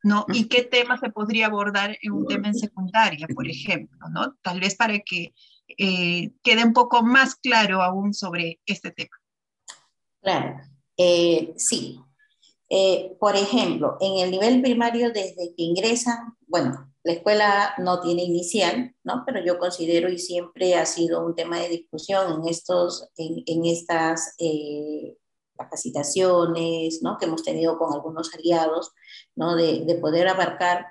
¿no? 0.09 0.25
Y 0.33 0.49
qué 0.49 0.63
tema 0.63 0.99
se 0.99 1.11
podría 1.11 1.47
abordar 1.47 1.97
en 2.01 2.13
un 2.13 2.27
tema 2.27 2.49
en 2.49 2.55
secundaria, 2.55 3.29
por 3.35 3.47
ejemplo, 3.47 3.99
¿no? 4.11 4.35
Tal 4.43 4.59
vez 4.59 4.75
para 4.75 4.99
que 5.01 5.35
eh, 5.77 6.31
quede 6.43 6.65
un 6.65 6.73
poco 6.73 7.03
más 7.03 7.37
claro 7.37 7.83
aún 7.83 8.15
sobre 8.15 8.59
este 8.65 8.91
tema. 8.91 9.17
Claro, 10.23 10.57
eh, 10.97 11.53
sí. 11.57 12.01
Eh, 12.71 13.17
por 13.21 13.37
ejemplo, 13.37 13.97
en 14.01 14.25
el 14.25 14.31
nivel 14.31 14.63
primario, 14.63 15.13
desde 15.13 15.55
que 15.55 15.63
ingresan, 15.63 16.37
bueno, 16.47 16.91
la 17.03 17.13
escuela 17.13 17.75
no 17.79 18.01
tiene 18.01 18.23
inicial, 18.23 18.95
¿no? 19.05 19.25
Pero 19.27 19.45
yo 19.45 19.59
considero 19.59 20.09
y 20.09 20.19
siempre 20.19 20.75
ha 20.75 20.87
sido 20.87 21.25
un 21.25 21.35
tema 21.35 21.59
de 21.59 21.69
discusión 21.69 22.41
en, 22.41 22.49
estos, 22.49 23.09
en, 23.17 23.43
en 23.47 23.67
estas 23.67 24.35
capacitaciones, 25.59 27.01
¿no? 27.03 27.19
Que 27.19 27.27
hemos 27.27 27.43
tenido 27.43 27.77
con 27.77 27.93
algunos 27.93 28.33
aliados, 28.35 28.93
¿no? 29.37 29.57
De, 29.57 29.85
de 29.85 29.95
poder 29.97 30.29
abarcar 30.29 30.87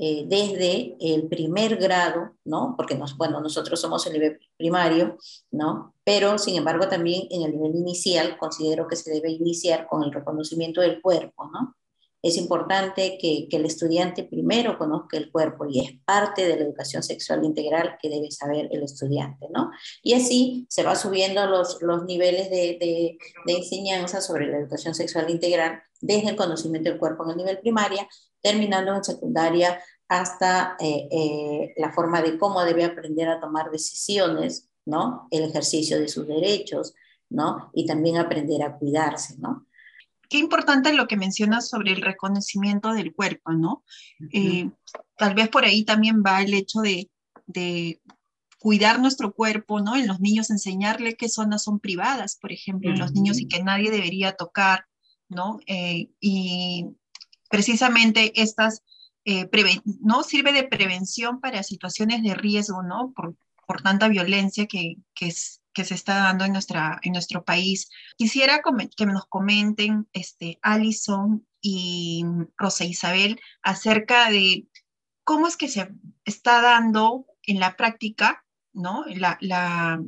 eh, 0.00 0.26
desde 0.28 0.96
el 1.00 1.26
primer 1.26 1.76
grado, 1.76 2.30
¿no? 2.44 2.74
Porque 2.76 2.94
nos, 2.94 3.16
bueno, 3.16 3.40
nosotros 3.40 3.80
somos 3.80 4.06
el 4.06 4.12
nivel 4.12 4.38
primario, 4.56 5.18
¿no? 5.50 5.92
Pero, 6.04 6.38
sin 6.38 6.56
embargo, 6.56 6.88
también 6.88 7.26
en 7.30 7.42
el 7.42 7.50
nivel 7.50 7.74
inicial 7.74 8.38
considero 8.38 8.86
que 8.86 8.94
se 8.94 9.10
debe 9.10 9.32
iniciar 9.32 9.88
con 9.88 10.04
el 10.04 10.12
reconocimiento 10.12 10.80
del 10.80 11.02
cuerpo, 11.02 11.50
¿no? 11.52 11.74
Es 12.22 12.36
importante 12.36 13.16
que, 13.20 13.48
el 13.50 13.64
estudiante 13.64 14.24
primero 14.24 14.78
conozca 14.78 15.16
el 15.16 15.30
cuerpo 15.30 15.66
y 15.68 15.80
es 15.80 15.92
parte 16.04 16.46
de 16.46 16.56
la 16.56 16.64
educación 16.64 17.02
sexual 17.02 17.44
integral 17.44 17.96
que 18.00 18.08
debe 18.08 18.30
saber 18.30 18.68
el 18.70 18.82
estudiante, 18.82 19.46
¿no? 19.50 19.70
Y 20.02 20.14
así 20.14 20.66
se 20.68 20.82
va 20.82 20.96
subiendo 20.96 21.46
los, 21.46 21.78
los 21.82 22.04
niveles 22.04 22.50
de, 22.50 22.76
de, 22.80 23.18
de 23.46 23.52
enseñanza 23.52 24.20
sobre 24.20 24.46
la 24.46 24.58
educación 24.58 24.94
sexual 24.94 25.30
integral 25.30 25.82
desde 26.00 26.30
el 26.30 26.36
conocimiento 26.36 26.90
del 26.90 26.98
cuerpo 26.98 27.24
en 27.24 27.30
el 27.30 27.36
nivel 27.36 27.58
primaria 27.58 28.08
terminando 28.40 28.94
en 28.94 29.04
secundaria 29.04 29.80
hasta 30.08 30.76
eh, 30.80 31.08
eh, 31.10 31.74
la 31.76 31.92
forma 31.92 32.22
de 32.22 32.38
cómo 32.38 32.64
debe 32.64 32.84
aprender 32.84 33.28
a 33.28 33.40
tomar 33.40 33.70
decisiones, 33.70 34.70
¿no? 34.86 35.28
El 35.30 35.44
ejercicio 35.44 36.00
de 36.00 36.08
sus 36.08 36.26
derechos, 36.26 36.94
¿no? 37.28 37.70
Y 37.74 37.86
también 37.86 38.16
aprender 38.16 38.62
a 38.62 38.76
cuidarse, 38.78 39.36
¿no? 39.38 39.66
Qué 40.28 40.38
importante 40.38 40.92
lo 40.92 41.06
que 41.06 41.16
mencionas 41.16 41.68
sobre 41.68 41.92
el 41.92 42.02
reconocimiento 42.02 42.92
del 42.92 43.14
cuerpo, 43.14 43.52
¿no? 43.52 43.84
Eh, 44.32 44.70
tal 45.16 45.34
vez 45.34 45.48
por 45.48 45.64
ahí 45.64 45.84
también 45.84 46.22
va 46.24 46.42
el 46.42 46.54
hecho 46.54 46.80
de, 46.80 47.10
de, 47.46 48.00
cuidar 48.60 49.00
nuestro 49.00 49.32
cuerpo, 49.32 49.80
¿no? 49.80 49.96
En 49.96 50.06
los 50.06 50.20
niños 50.20 50.50
enseñarle 50.50 51.14
qué 51.14 51.28
zonas 51.28 51.62
son 51.62 51.78
privadas, 51.78 52.36
por 52.40 52.52
ejemplo, 52.52 52.90
en 52.90 52.98
los 52.98 53.12
niños 53.12 53.38
y 53.38 53.46
que 53.46 53.62
nadie 53.62 53.90
debería 53.90 54.32
tocar, 54.32 54.86
¿no? 55.28 55.60
y 56.20 56.86
precisamente 57.48 58.40
estas, 58.40 58.82
eh, 59.24 59.48
¿no? 60.00 60.22
Sirve 60.22 60.52
de 60.52 60.64
prevención 60.64 61.40
para 61.40 61.62
situaciones 61.62 62.22
de 62.22 62.34
riesgo, 62.34 62.82
¿no? 62.82 63.12
Por, 63.14 63.36
por 63.66 63.82
tanta 63.82 64.08
violencia 64.08 64.66
que, 64.66 64.96
que, 65.14 65.28
es, 65.28 65.57
que, 65.78 65.84
se 65.84 65.94
está 65.94 66.16
dando 66.16 66.44
en, 66.44 66.52
nuestra, 66.52 66.98
en 67.02 67.12
nuestro 67.12 67.44
país. 67.44 67.90
Quisiera 68.16 68.60
que 68.96 69.06
nos 69.06 69.26
comenten, 69.26 70.08
este, 70.12 70.58
Alison 70.62 71.46
y 71.60 72.24
Rosa 72.56 72.84
Isabel, 72.84 73.40
acerca 73.62 74.30
de 74.30 74.66
cómo 75.24 75.46
es 75.46 75.56
que 75.56 75.68
se 75.68 75.88
está 76.24 76.60
dando 76.60 77.26
en 77.42 77.60
la 77.60 77.76
práctica, 77.76 78.44
¿no? 78.72 79.04
La, 79.06 79.38
la, 79.40 80.00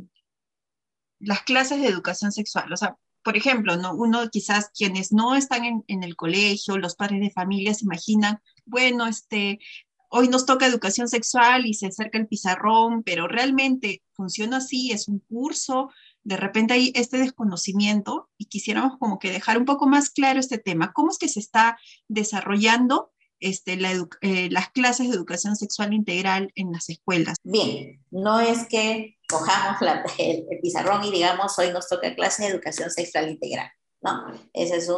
las 1.20 1.42
clases 1.42 1.80
de 1.80 1.88
educación 1.88 2.32
sexual. 2.32 2.72
O 2.72 2.76
sea, 2.76 2.96
por 3.22 3.36
ejemplo, 3.36 3.76
¿no? 3.76 3.94
uno 3.94 4.28
quizás 4.30 4.70
quienes 4.74 5.12
no 5.12 5.36
están 5.36 5.84
en, 5.86 6.02
el 6.02 6.16
colegio, 6.16 6.78
los 6.78 6.96
padres 6.96 7.20
de 7.20 7.30
familia 7.30 7.74
se 7.74 7.84
imaginan, 7.84 8.40
bueno, 8.64 9.06
este, 9.06 9.58
hoy 10.10 10.28
nos 10.28 10.44
toca 10.44 10.66
educación 10.66 11.08
sexual 11.08 11.66
y 11.66 11.74
se 11.74 11.86
acerca 11.86 12.18
el 12.18 12.28
pizarrón, 12.28 13.02
pero 13.02 13.28
realmente 13.28 14.02
funciona 14.12 14.58
así, 14.58 14.92
es 14.92 15.08
un 15.08 15.20
curso, 15.20 15.90
de 16.22 16.36
repente 16.36 16.74
hay 16.74 16.92
este 16.94 17.18
desconocimiento 17.18 18.28
y 18.36 18.46
quisiéramos 18.46 18.98
como 18.98 19.18
que 19.18 19.30
dejar 19.30 19.56
un 19.56 19.64
poco 19.64 19.86
más 19.86 20.10
claro 20.10 20.38
este 20.38 20.58
tema. 20.58 20.92
¿Cómo 20.92 21.10
es 21.10 21.18
que 21.18 21.28
se 21.28 21.40
está 21.40 21.78
desarrollando 22.08 23.12
este, 23.38 23.78
eh, 24.20 24.48
las 24.50 24.70
clases 24.70 25.08
de 25.08 25.16
educación 25.16 25.56
sexual 25.56 25.94
integral 25.94 26.52
en 26.56 26.72
las 26.72 26.90
escuelas? 26.90 27.38
Bien, 27.42 28.04
no 28.10 28.40
es 28.40 28.66
que 28.68 29.16
cojamos 29.28 29.80
el, 30.18 30.44
pizarrón 30.60 31.04
y 31.04 31.10
digamos, 31.10 31.58
hoy 31.58 31.72
nos 31.72 31.88
toca 31.88 32.14
clase 32.14 32.42
de 32.42 32.50
educación 32.50 32.90
sexual 32.90 33.30
integral, 33.30 33.70
¿no? 34.02 34.26
Esa 34.52 34.76
es 34.76 34.90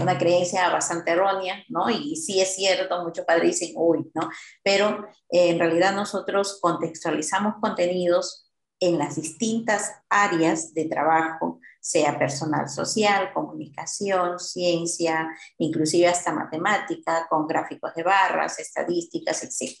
una 0.00 0.18
creencia 0.18 0.68
bastante 0.70 1.12
errónea, 1.12 1.62
¿no? 1.68 1.90
Y 1.90 2.16
sí 2.16 2.40
es 2.40 2.54
cierto, 2.54 3.02
muchos 3.02 3.24
padres 3.24 3.58
dicen, 3.58 3.74
uy, 3.76 4.10
¿no? 4.14 4.28
Pero 4.62 5.06
eh, 5.30 5.50
en 5.50 5.58
realidad 5.58 5.94
nosotros 5.94 6.58
contextualizamos 6.60 7.54
contenidos 7.60 8.50
en 8.80 8.98
las 8.98 9.16
distintas 9.16 9.92
áreas 10.08 10.74
de 10.74 10.86
trabajo 10.86 11.60
sea 11.84 12.18
personal 12.18 12.66
social, 12.66 13.30
comunicación, 13.34 14.38
ciencia, 14.38 15.28
inclusive 15.58 16.08
hasta 16.08 16.32
matemática, 16.32 17.26
con 17.28 17.46
gráficos 17.46 17.94
de 17.94 18.02
barras, 18.02 18.58
estadísticas, 18.58 19.44
etc. 19.44 19.76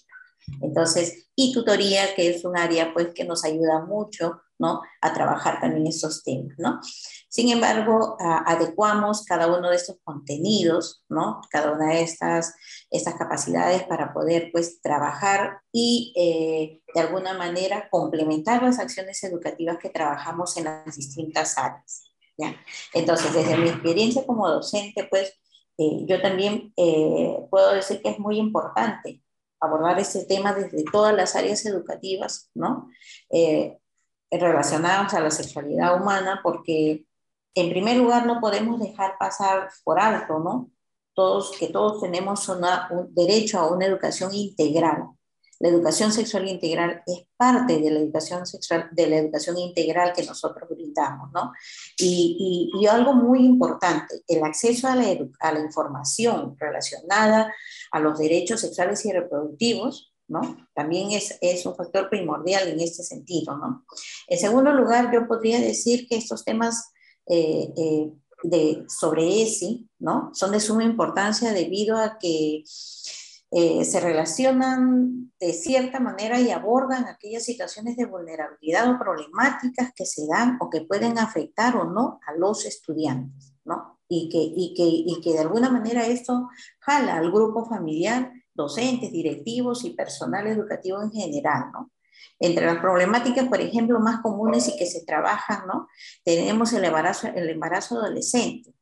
Entonces, 0.60 1.28
y 1.36 1.52
tutoría, 1.52 2.14
que 2.14 2.30
es 2.30 2.44
un 2.44 2.56
área 2.56 2.92
pues 2.92 3.08
que 3.14 3.24
nos 3.24 3.44
ayuda 3.44 3.84
mucho, 3.84 4.40
¿no? 4.58 4.82
A 5.00 5.12
trabajar 5.12 5.60
también 5.60 5.86
estos 5.86 6.22
temas, 6.22 6.54
¿no? 6.58 6.80
Sin 7.28 7.48
embargo, 7.50 8.16
adecuamos 8.20 9.24
cada 9.24 9.48
uno 9.48 9.70
de 9.70 9.76
estos 9.76 9.96
contenidos, 10.04 11.02
¿no? 11.08 11.40
Cada 11.50 11.72
una 11.72 11.88
de 11.94 12.02
estas, 12.02 12.54
estas 12.90 13.14
capacidades 13.14 13.82
para 13.82 14.12
poder, 14.12 14.50
pues, 14.52 14.80
trabajar 14.80 15.60
y, 15.72 16.12
eh, 16.16 16.80
de 16.94 17.00
alguna 17.00 17.34
manera, 17.34 17.88
complementar 17.90 18.62
las 18.62 18.78
acciones 18.78 19.22
educativas 19.24 19.78
que 19.78 19.90
trabajamos 19.90 20.56
en 20.56 20.64
las 20.64 20.96
distintas 20.96 21.58
áreas, 21.58 22.04
¿ya? 22.38 22.54
Entonces, 22.92 23.34
desde 23.34 23.56
mi 23.56 23.68
experiencia 23.68 24.24
como 24.24 24.48
docente, 24.48 25.08
pues, 25.10 25.32
eh, 25.78 26.04
yo 26.06 26.22
también 26.22 26.72
eh, 26.76 27.36
puedo 27.50 27.74
decir 27.74 28.00
que 28.00 28.10
es 28.10 28.20
muy 28.20 28.38
importante 28.38 29.23
abordar 29.60 29.98
este 29.98 30.24
tema 30.24 30.52
desde 30.52 30.84
todas 30.84 31.14
las 31.14 31.36
áreas 31.36 31.64
educativas, 31.66 32.50
¿no? 32.54 32.90
Eh, 33.30 33.78
relacionadas 34.30 35.14
a 35.14 35.20
la 35.20 35.30
sexualidad 35.30 36.00
humana, 36.00 36.40
porque 36.42 37.04
en 37.54 37.70
primer 37.70 37.96
lugar 37.96 38.26
no 38.26 38.40
podemos 38.40 38.80
dejar 38.80 39.16
pasar 39.18 39.70
por 39.84 40.00
alto, 40.00 40.38
¿no? 40.40 40.70
Todos, 41.14 41.56
que 41.56 41.68
todos 41.68 42.00
tenemos 42.00 42.48
un 42.48 43.14
derecho 43.14 43.60
a 43.60 43.72
una 43.72 43.86
educación 43.86 44.34
integral, 44.34 45.10
la 45.60 45.68
educación 45.68 46.12
sexual 46.12 46.48
integral 46.48 47.02
es 47.06 47.26
parte 47.36 47.78
de 47.78 47.90
la 47.90 48.00
educación 48.00 48.46
sexual, 48.46 48.88
de 48.92 49.06
la 49.06 49.16
educación 49.18 49.58
integral 49.58 50.12
que 50.12 50.24
nosotros 50.24 50.68
brindamos, 50.68 51.30
¿no? 51.32 51.52
Y, 51.98 52.70
y, 52.74 52.86
algo 52.86 53.14
muy 53.14 53.44
importante, 53.44 54.22
el 54.28 54.42
acceso 54.42 54.88
a 54.88 54.96
la, 54.96 55.16
a 55.40 55.52
la 55.52 55.60
información 55.60 56.56
relacionada 56.58 57.52
a 57.92 58.00
los 58.00 58.18
derechos 58.18 58.60
sexuales 58.60 59.04
y 59.06 59.12
reproductivos, 59.12 60.12
¿no? 60.28 60.66
También 60.74 61.12
es, 61.12 61.38
es, 61.40 61.64
un 61.66 61.76
factor 61.76 62.08
primordial 62.08 62.68
en 62.68 62.80
este 62.80 63.02
sentido, 63.02 63.56
¿no? 63.56 63.84
En 64.26 64.38
segundo 64.38 64.72
lugar, 64.72 65.12
yo 65.12 65.26
podría 65.26 65.60
decir 65.60 66.06
que 66.08 66.16
estos 66.16 66.44
temas 66.44 66.92
eh, 67.26 67.72
eh, 67.76 68.12
de, 68.42 68.84
sobre 68.88 69.42
ESI, 69.42 69.88
¿no? 69.98 70.30
Son 70.34 70.50
de 70.50 70.60
suma 70.60 70.84
importancia 70.84 71.52
debido 71.52 71.96
a 71.96 72.18
que 72.18 72.62
eh, 73.56 73.84
se 73.84 74.00
relacionan 74.00 75.32
de 75.38 75.52
cierta 75.52 76.00
manera 76.00 76.40
y 76.40 76.50
abordan 76.50 77.04
aquellas 77.04 77.44
situaciones 77.44 77.96
de 77.96 78.04
vulnerabilidad 78.04 78.90
o 78.90 78.98
problemáticas 78.98 79.92
que 79.94 80.06
se 80.06 80.26
dan 80.26 80.58
o 80.60 80.68
que 80.68 80.80
pueden 80.80 81.20
afectar 81.20 81.76
o 81.76 81.84
no 81.84 82.18
a 82.26 82.34
los 82.34 82.66
estudiantes, 82.66 83.54
¿no? 83.64 84.00
Y 84.08 84.28
que, 84.28 84.38
y 84.38 84.74
que, 84.74 84.82
y 84.82 85.20
que 85.22 85.34
de 85.34 85.38
alguna 85.38 85.70
manera 85.70 86.04
esto 86.04 86.48
jala 86.80 87.14
al 87.14 87.30
grupo 87.30 87.64
familiar, 87.64 88.32
docentes, 88.54 89.12
directivos 89.12 89.84
y 89.84 89.90
personal 89.90 90.48
educativo 90.48 91.00
en 91.00 91.12
general, 91.12 91.70
¿no? 91.72 91.92
Entre 92.40 92.66
las 92.66 92.78
problemáticas, 92.78 93.46
por 93.46 93.60
ejemplo, 93.60 94.00
más 94.00 94.20
comunes 94.20 94.66
y 94.66 94.76
que 94.76 94.86
se 94.86 95.04
trabajan, 95.04 95.68
¿no? 95.68 95.86
Tenemos 96.24 96.72
el 96.72 96.84
embarazo, 96.84 97.28
el 97.28 97.48
embarazo 97.48 98.00
adolescente, 98.00 98.74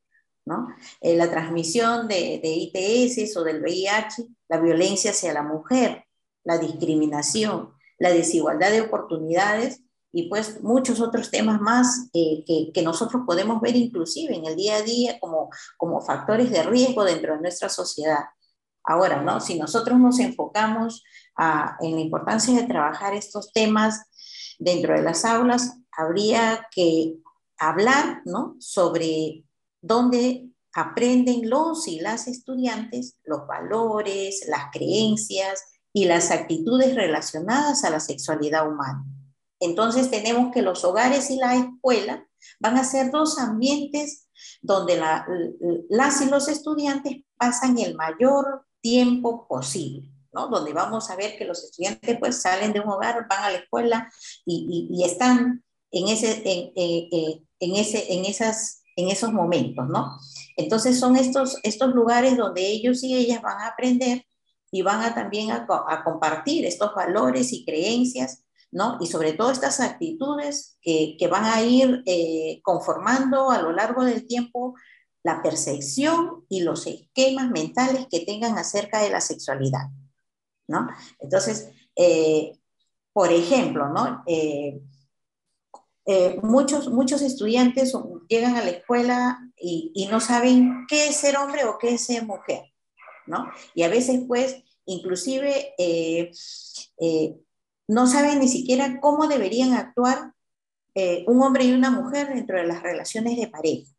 ¿no? 0.45 0.67
Eh, 1.01 1.15
la 1.15 1.29
transmisión 1.29 2.07
de, 2.07 2.41
ITS 2.43 3.37
o 3.37 3.43
del 3.43 3.61
VIH, 3.61 4.25
la 4.49 4.59
violencia 4.59 5.11
hacia 5.11 5.33
la 5.33 5.43
mujer, 5.43 6.05
la 6.43 6.57
discriminación, 6.57 7.73
la 7.97 8.11
desigualdad 8.11 8.71
de 8.71 8.81
oportunidades 8.81 9.81
y 10.11 10.29
pues 10.29 10.61
muchos 10.61 10.99
otros 10.99 11.31
temas 11.31 11.59
más 11.59 12.09
eh, 12.13 12.43
que, 12.73 12.81
nosotros 12.83 13.23
podemos 13.25 13.61
ver 13.61 13.75
inclusive 13.75 14.35
en 14.35 14.45
el 14.45 14.55
día 14.55 14.77
a 14.77 14.81
día 14.81 15.19
como, 15.19 15.49
como 15.77 16.01
factores 16.01 16.51
de 16.51 16.63
riesgo 16.63 17.03
dentro 17.03 17.35
de 17.35 17.41
nuestra 17.41 17.69
sociedad. 17.69 18.25
Ahora, 18.83 19.21
¿no? 19.21 19.39
Si 19.39 19.57
nosotros 19.57 19.97
nos 19.97 20.19
enfocamos 20.19 21.03
en 21.79 21.95
la 21.95 22.01
importancia 22.01 22.53
de 22.53 22.67
trabajar 22.67 23.13
estos 23.13 23.51
temas 23.53 24.03
dentro 24.59 24.93
de 24.93 25.01
las 25.01 25.25
aulas, 25.25 25.79
habría 25.91 26.67
que 26.69 27.15
hablar, 27.57 28.21
¿no? 28.25 28.55
Sobre 28.59 29.45
donde 29.83 30.49
aprenden 30.73 31.49
los 31.49 31.87
y 31.87 31.99
las 31.99 32.27
estudiantes 32.27 33.17
los 33.25 33.45
valores, 33.45 34.45
las 34.47 34.71
creencias 34.71 35.63
y 35.91 36.05
las 36.05 36.31
actitudes 36.31 36.95
relacionadas 36.95 37.83
a 37.83 37.91
la 37.91 37.99
sexualidad 37.99 38.67
humana. 38.67 39.05
Entonces 39.59 40.09
tenemos 40.09 40.51
que 40.51 40.61
los 40.61 40.83
hogares 40.83 41.29
y 41.29 41.35
la 41.35 41.55
escuela 41.55 42.27
van 42.59 42.77
a 42.77 42.83
ser 42.83 43.11
dos 43.11 43.37
ambientes 43.37 44.27
donde 44.61 44.99
las 45.89 46.21
y 46.21 46.25
los 46.29 46.47
estudiantes 46.47 47.17
pasan 47.37 47.77
el 47.77 47.95
mayor 47.95 48.65
tiempo 48.81 49.47
posible. 49.47 50.09
¿no? 50.33 50.47
donde 50.47 50.73
vamos 50.73 51.11
a 51.11 51.15
ver 51.15 51.37
que 51.37 51.45
los 51.45 51.63
estudiantes 51.63 52.17
pues 52.17 52.41
salen 52.41 52.73
de 52.73 52.79
un 52.79 52.89
hogar, 52.89 53.27
van 53.29 53.43
a 53.43 53.51
la 53.51 53.59
escuela 53.59 54.11
y, 54.43 55.03
están 55.05 55.63
en, 55.91 56.07
ese, 56.07 56.41
en, 56.43 57.75
ese, 57.75 58.11
en 58.11 58.25
esas 58.25 58.82
en 58.95 59.09
esos 59.09 59.31
momentos, 59.31 59.87
¿no? 59.87 60.17
Entonces 60.55 60.99
son 60.99 61.15
estos, 61.15 61.57
estos 61.63 61.93
lugares 61.93 62.37
donde 62.37 62.65
ellos 62.65 63.03
y 63.03 63.15
ellas 63.15 63.41
van 63.41 63.59
a 63.59 63.67
aprender 63.67 64.25
y 64.71 64.81
van 64.81 65.01
a 65.01 65.13
también 65.13 65.51
a, 65.51 65.67
compartir 66.03 66.65
estos 66.65 66.95
valores 66.95 67.53
y 67.53 67.63
creencias, 67.63 68.43
¿no? 68.71 68.97
Y 68.99 69.05
sobre 69.05 69.33
todo 69.33 69.51
estas 69.51 69.79
actitudes 69.79 70.77
que, 70.81 71.15
que 71.19 71.27
van 71.27 71.45
a 71.45 71.61
ir 71.61 72.01
eh, 72.07 72.59
conformando 72.63 73.51
a 73.51 73.61
lo 73.61 73.71
largo 73.71 74.03
del 74.03 74.25
tiempo 74.25 74.75
la 75.23 75.41
percepción 75.41 76.45
y 76.49 76.61
los 76.61 76.87
esquemas 76.87 77.49
mentales 77.51 78.07
que 78.09 78.21
tengan 78.21 78.57
acerca 78.57 79.01
de 79.01 79.11
la 79.11 79.21
sexualidad, 79.21 79.89
¿no? 80.67 80.87
Entonces, 81.19 81.69
eh, 81.95 82.59
por 83.13 83.31
ejemplo, 83.31 83.89
¿no? 83.89 84.23
Eh, 84.27 84.81
muchos, 86.41 86.89
muchos 86.89 87.21
estudiantes 87.21 87.91
llegan 88.33 88.55
a 88.55 88.63
la 88.63 88.71
escuela 88.71 89.39
y, 89.55 90.07
no 90.09 90.19
saben 90.19 90.85
qué 90.87 91.07
es 91.07 91.17
ser 91.17 91.37
hombre 91.37 91.65
o 91.65 91.77
qué 91.77 91.93
es 91.93 92.05
ser 92.05 92.25
mujer, 92.25 92.63
¿no? 93.27 93.51
Y 93.73 93.83
a 93.83 93.89
veces, 93.89 94.21
pues, 94.27 94.63
inclusive 94.85 95.73
eh, 95.77 96.31
eh, 96.99 97.35
no 97.87 98.07
saben 98.07 98.39
ni 98.39 98.47
siquiera 98.47 98.99
cómo 98.99 99.27
deberían 99.27 99.73
actuar 99.73 100.33
un 101.25 101.41
hombre 101.41 101.63
y 101.63 101.73
una 101.73 101.89
mujer 101.89 102.27
dentro 102.27 102.55
de 102.55 102.67
las 102.67 102.83
relaciones 102.83 103.35
de 103.35 103.47
pareja, 103.47 103.91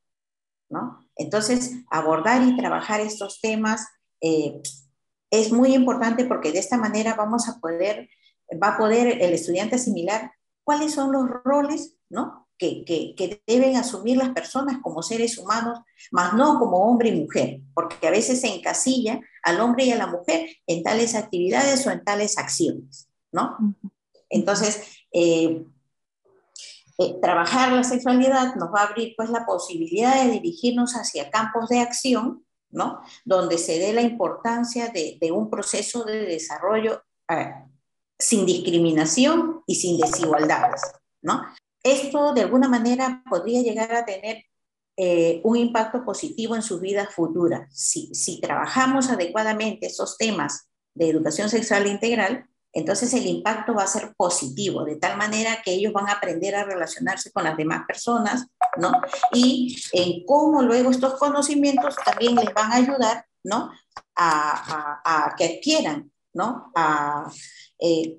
¿no? 0.68 1.00
Entonces, 1.16 1.72
abordar 1.90 2.46
y 2.46 2.56
trabajar 2.56 3.00
estos 3.00 3.40
temas 3.40 3.88
es 4.20 5.50
muy 5.50 5.74
importante 5.74 6.24
porque 6.24 6.52
de 6.52 6.60
esta 6.60 6.76
manera 6.76 7.14
vamos 7.14 7.48
a 7.48 7.58
poder, 7.58 8.08
va 8.62 8.74
a 8.74 8.78
poder 8.78 9.20
el 9.20 9.34
estudiante 9.34 9.74
asimilar 9.74 10.30
cuáles 10.62 10.94
son 10.94 11.10
los 11.10 11.28
roles 11.42 11.96
¿no? 12.14 12.43
Que, 12.58 12.84
que, 12.84 13.42
deben 13.46 13.76
asumir 13.76 14.16
las 14.16 14.30
personas 14.30 14.78
como 14.82 15.02
seres 15.02 15.38
humanos, 15.38 15.80
más 16.10 16.34
no 16.34 16.58
como 16.58 16.78
hombre 16.78 17.10
y 17.10 17.20
mujer, 17.20 17.60
porque 17.74 18.06
a 18.06 18.10
veces 18.10 18.40
se 18.40 18.54
encasilla 18.54 19.20
al 19.42 19.60
hombre 19.60 19.84
y 19.84 19.92
a 19.92 19.96
la 19.96 20.06
mujer 20.06 20.48
en 20.66 20.82
tales 20.82 21.14
actividades 21.14 21.86
o 21.86 21.90
en 21.90 22.04
tales 22.04 22.38
acciones. 22.38 23.08
¿no? 23.32 23.56
Entonces, 24.30 24.82
eh, 25.12 25.64
eh, 26.98 27.18
trabajar 27.20 27.72
la 27.72 27.82
sexualidad 27.82 28.54
nos 28.54 28.72
va 28.72 28.82
a 28.82 28.86
abrir 28.86 29.14
pues 29.16 29.28
la 29.28 29.44
posibilidad 29.44 30.22
de 30.22 30.30
dirigirnos 30.30 30.94
hacia 30.94 31.30
campos 31.30 31.68
de 31.68 31.80
acción, 31.80 32.44
¿no? 32.70 33.00
Donde 33.24 33.58
se 33.58 33.80
dé 33.80 33.92
la 33.92 34.02
importancia 34.02 34.88
de, 34.88 35.18
de 35.20 35.32
un 35.32 35.50
proceso 35.50 36.04
de 36.04 36.20
desarrollo 36.20 37.02
eh, 37.28 37.52
sin 38.16 38.46
discriminación 38.46 39.62
y 39.66 39.74
sin 39.74 39.98
desigualdades, 39.98 40.82
¿no? 41.20 41.42
Esto 41.84 42.32
de 42.32 42.40
alguna 42.40 42.68
manera 42.68 43.22
podría 43.28 43.62
llegar 43.62 43.94
a 43.94 44.04
tener 44.04 44.44
eh, 44.96 45.40
un 45.44 45.56
impacto 45.56 46.04
positivo 46.04 46.56
en 46.56 46.62
sus 46.62 46.80
vidas 46.80 47.14
futuras. 47.14 47.68
Si, 47.72 48.40
trabajamos 48.40 49.10
adecuadamente 49.10 49.86
esos 49.86 50.16
temas 50.16 50.68
de 50.94 51.10
educación 51.10 51.48
sexual 51.50 51.86
integral, 51.86 52.46
entonces 52.72 53.12
el 53.14 53.26
impacto 53.26 53.74
va 53.74 53.84
a 53.84 53.88
ser 53.88 54.14
positivo, 54.16 54.84
de 54.84 54.96
tal 54.96 55.16
manera 55.16 55.62
que 55.64 55.72
ellos 55.72 55.92
van 55.92 56.08
a 56.08 56.12
aprender 56.12 56.56
a 56.56 56.64
relacionarse 56.64 57.30
con 57.30 57.44
las 57.44 57.56
demás 57.56 57.82
personas, 57.86 58.46
¿no? 58.78 58.92
Y 59.32 59.76
en 59.92 60.24
cómo 60.26 60.62
luego 60.62 60.90
estos 60.90 61.14
conocimientos 61.14 61.94
también 62.04 62.34
les 62.34 62.52
van 62.52 62.72
a 62.72 62.76
ayudar, 62.76 63.26
¿no? 63.44 63.70
A 64.16 65.34
que 65.36 65.44
adquieran, 65.44 66.10
¿no? 66.32 66.72
A, 66.74 67.30
eh, 67.78 68.18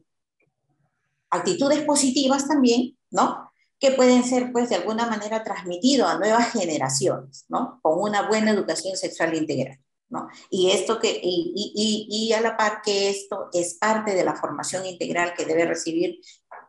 actitudes 1.29 1.83
positivas 1.83 2.47
también, 2.47 2.97
¿no? 3.11 3.44
Que 3.79 3.91
pueden 3.91 4.23
ser, 4.23 4.51
pues, 4.51 4.69
de 4.69 4.75
alguna 4.75 5.05
manera 5.05 5.43
transmitidos 5.43 6.09
a 6.09 6.17
nuevas 6.17 6.51
generaciones, 6.51 7.45
¿no? 7.49 7.79
Con 7.81 7.99
una 7.99 8.27
buena 8.27 8.51
educación 8.51 8.95
sexual 8.95 9.35
integral, 9.35 9.79
¿no? 10.09 10.27
Y 10.49 10.71
esto 10.71 10.99
que, 10.99 11.19
y, 11.21 11.53
y, 11.75 12.07
y 12.09 12.33
a 12.33 12.41
la 12.41 12.55
par 12.55 12.81
que 12.83 13.09
esto 13.09 13.49
es 13.53 13.75
parte 13.75 14.15
de 14.15 14.23
la 14.23 14.35
formación 14.35 14.85
integral 14.85 15.33
que 15.35 15.45
debe 15.45 15.65
recibir 15.65 16.19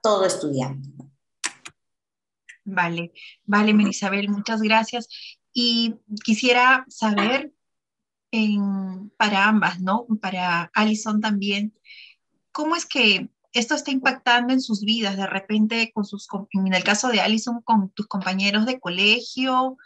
todo 0.03 0.27
estudiante. 0.27 0.89
Vale, 2.65 3.13
vale, 3.45 3.73
Merisabel, 3.73 4.29
muchas 4.29 4.61
gracias. 4.61 5.09
Y 5.53 5.95
quisiera 6.25 6.85
saber 6.89 7.53
en, 8.33 9.11
para 9.17 9.47
ambas, 9.47 9.81
¿no? 9.81 10.07
Para 10.21 10.71
Alison 10.75 11.21
también, 11.21 11.79
¿cómo 12.53 12.75
es 12.75 12.85
que 12.85 13.31
esto 13.59 13.75
está 13.75 13.91
impactando 13.91 14.53
en 14.53 14.61
sus 14.61 14.83
vidas? 14.83 15.17
De 15.17 15.27
repente, 15.27 15.91
con 15.95 16.05
sus, 16.05 16.29
en 16.53 16.75
el 16.75 16.85
caso 16.85 17.09
de 17.09 17.21
Alison, 17.21 17.63
con 17.63 17.91
tus 17.91 18.07
compañeros 18.07 18.67
de 18.67 18.79
colegio, 18.79 19.77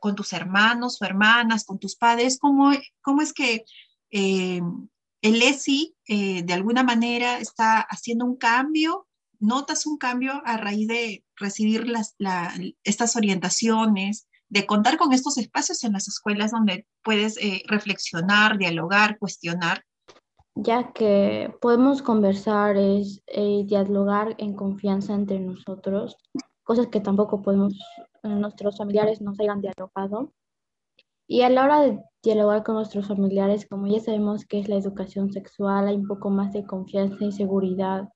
con 0.00 0.14
tus 0.14 0.32
hermanos 0.32 1.00
o 1.00 1.04
hermanas, 1.04 1.64
con 1.64 1.78
tus 1.78 1.96
padres, 1.96 2.38
¿cómo, 2.38 2.72
cómo 3.02 3.22
es 3.22 3.32
que 3.32 3.64
eh, 4.10 4.60
el 5.22 5.42
ESI 5.42 5.94
eh, 6.08 6.42
de 6.42 6.52
alguna 6.52 6.82
manera 6.82 7.38
está 7.38 7.80
haciendo 7.80 8.24
un 8.24 8.36
cambio? 8.36 9.06
¿Notas 9.38 9.86
un 9.86 9.98
cambio 9.98 10.42
a 10.44 10.56
raíz 10.56 10.88
de 10.88 11.24
recibir 11.36 11.86
las, 11.86 12.16
estas 12.84 13.16
orientaciones, 13.16 14.26
de 14.48 14.66
contar 14.66 14.96
con 14.96 15.12
estos 15.12 15.38
espacios 15.38 15.84
en 15.84 15.92
las 15.92 16.08
escuelas 16.08 16.50
donde 16.50 16.86
puedes 17.02 17.36
eh, 17.36 17.62
reflexionar, 17.66 18.58
dialogar, 18.58 19.18
cuestionar? 19.18 19.84
Ya 20.56 20.92
que 20.92 21.54
podemos 21.60 22.02
conversar, 22.02 22.76
es 22.78 23.22
eh, 23.26 23.64
dialogar 23.66 24.34
en 24.38 24.54
confianza 24.54 25.14
entre 25.14 25.38
nosotros, 25.38 26.16
cosas 26.64 26.86
que 26.86 27.00
tampoco 27.00 27.42
podemos, 27.42 27.74
eh, 28.22 28.28
nuestros 28.28 28.78
familiares 28.78 29.20
nos 29.20 29.38
hayan 29.38 29.60
dialogado. 29.60 30.32
Y 31.28 31.42
a 31.42 31.50
la 31.50 31.64
hora 31.64 31.80
de 31.82 32.00
dialogar 32.22 32.64
con 32.64 32.76
nuestros 32.76 33.08
familiares, 33.08 33.66
como 33.68 33.86
ya 33.86 34.00
sabemos 34.00 34.46
que 34.46 34.60
es 34.60 34.68
la 34.68 34.76
educación 34.76 35.30
sexual, 35.30 35.88
hay 35.88 35.96
un 35.96 36.06
poco 36.06 36.30
más 36.30 36.52
de 36.52 36.64
confianza 36.64 37.24
y 37.24 37.32
seguridad. 37.32 38.08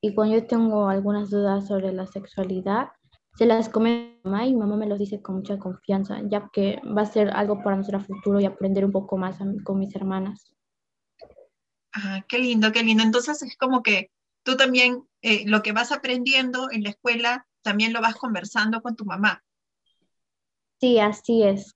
Y 0.00 0.14
cuando 0.14 0.36
yo 0.36 0.46
tengo 0.46 0.88
algunas 0.88 1.30
dudas 1.30 1.66
sobre 1.66 1.92
la 1.92 2.06
sexualidad, 2.06 2.88
se 3.36 3.46
las 3.46 3.68
comento 3.68 4.20
a 4.24 4.30
mamá 4.30 4.46
y 4.46 4.54
mamá 4.54 4.76
me 4.76 4.86
los 4.86 4.98
dice 4.98 5.20
con 5.20 5.36
mucha 5.36 5.58
confianza, 5.58 6.20
ya 6.28 6.48
que 6.52 6.80
va 6.96 7.02
a 7.02 7.06
ser 7.06 7.30
algo 7.30 7.62
para 7.62 7.76
nuestro 7.76 8.00
futuro 8.00 8.40
y 8.40 8.46
aprender 8.46 8.84
un 8.84 8.92
poco 8.92 9.18
más 9.18 9.38
con 9.64 9.78
mis 9.78 9.94
hermanas. 9.96 10.54
Ah, 11.94 12.24
qué 12.28 12.38
lindo, 12.38 12.72
qué 12.72 12.82
lindo. 12.82 13.04
Entonces 13.04 13.40
es 13.42 13.56
como 13.56 13.82
que 13.82 14.10
tú 14.42 14.56
también 14.56 15.08
eh, 15.22 15.44
lo 15.46 15.62
que 15.62 15.72
vas 15.72 15.92
aprendiendo 15.92 16.70
en 16.70 16.82
la 16.82 16.90
escuela 16.90 17.46
también 17.62 17.92
lo 17.92 18.00
vas 18.00 18.16
conversando 18.16 18.82
con 18.82 18.96
tu 18.96 19.04
mamá. 19.04 19.44
Sí, 20.80 20.98
así 20.98 21.44
es. 21.44 21.74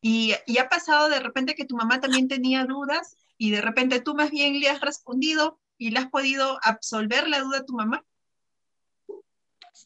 Y, 0.00 0.34
y, 0.46 0.58
ha 0.58 0.70
pasado 0.70 1.10
de 1.10 1.20
repente 1.20 1.54
que 1.54 1.66
tu 1.66 1.76
mamá 1.76 2.00
también 2.00 2.26
tenía 2.26 2.64
dudas 2.64 3.18
y 3.36 3.50
de 3.50 3.60
repente 3.60 4.00
tú 4.00 4.14
más 4.14 4.30
bien 4.30 4.58
le 4.58 4.70
has 4.70 4.80
respondido 4.80 5.60
y 5.76 5.90
le 5.90 5.98
has 5.98 6.08
podido 6.08 6.58
absolver 6.62 7.28
la 7.28 7.40
duda 7.40 7.58
a 7.58 7.64
tu 7.66 7.74
mamá. 7.74 8.04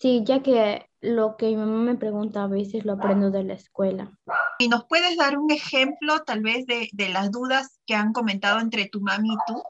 Sí, 0.00 0.22
ya 0.24 0.42
que 0.42 0.90
lo 1.00 1.36
que 1.36 1.46
mi 1.46 1.56
mamá 1.56 1.78
me 1.82 1.94
pregunta 1.94 2.42
a 2.42 2.48
veces 2.48 2.84
lo 2.84 2.94
aprendo 2.94 3.30
de 3.30 3.44
la 3.44 3.54
escuela. 3.54 4.10
¿Y 4.58 4.68
nos 4.68 4.84
puedes 4.86 5.16
dar 5.16 5.38
un 5.38 5.50
ejemplo 5.52 6.20
tal 6.26 6.42
vez 6.42 6.66
de, 6.66 6.88
de 6.92 7.08
las 7.10 7.30
dudas 7.30 7.80
que 7.86 7.94
han 7.94 8.12
comentado 8.12 8.58
entre 8.58 8.88
tu 8.88 9.00
mami 9.00 9.32
y 9.32 9.36
tú? 9.46 9.62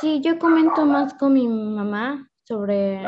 Sí, 0.00 0.20
yo 0.22 0.38
comento 0.38 0.86
más 0.86 1.14
con 1.14 1.34
mi 1.34 1.46
mamá 1.48 2.30
sobre 2.44 3.02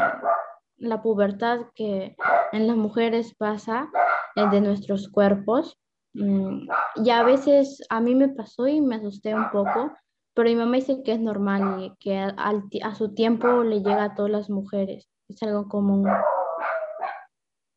la 0.77 1.03
pubertad 1.03 1.61
que 1.75 2.14
en 2.53 2.67
las 2.67 2.77
mujeres 2.77 3.35
pasa 3.35 3.91
de 4.37 4.61
nuestros 4.61 5.09
cuerpos. 5.09 5.79
Mm, 6.12 6.69
y 6.97 7.11
a 7.11 7.23
veces 7.23 7.83
a 7.88 8.01
mí 8.01 8.14
me 8.14 8.29
pasó 8.29 8.69
y 8.69 8.83
me 8.83 8.97
asusté 8.97 9.35
un 9.35 9.51
poco, 9.51 9.93
pero 10.35 10.51
mi 10.51 10.57
mamá 10.57 10.77
dice 10.77 11.03
que 11.03 11.12
es 11.12 11.21
normal 11.21 11.83
y 11.83 11.97
que 11.99 12.19
a 12.19 12.95
su 12.95 13.14
tiempo 13.14 13.64
le 13.64 13.79
llega 13.79 14.05
a 14.05 14.14
todas 14.14 14.31
las 14.31 14.51
mujeres 14.51 15.09
es 15.29 15.43
algo 15.43 15.69
común. 15.69 16.09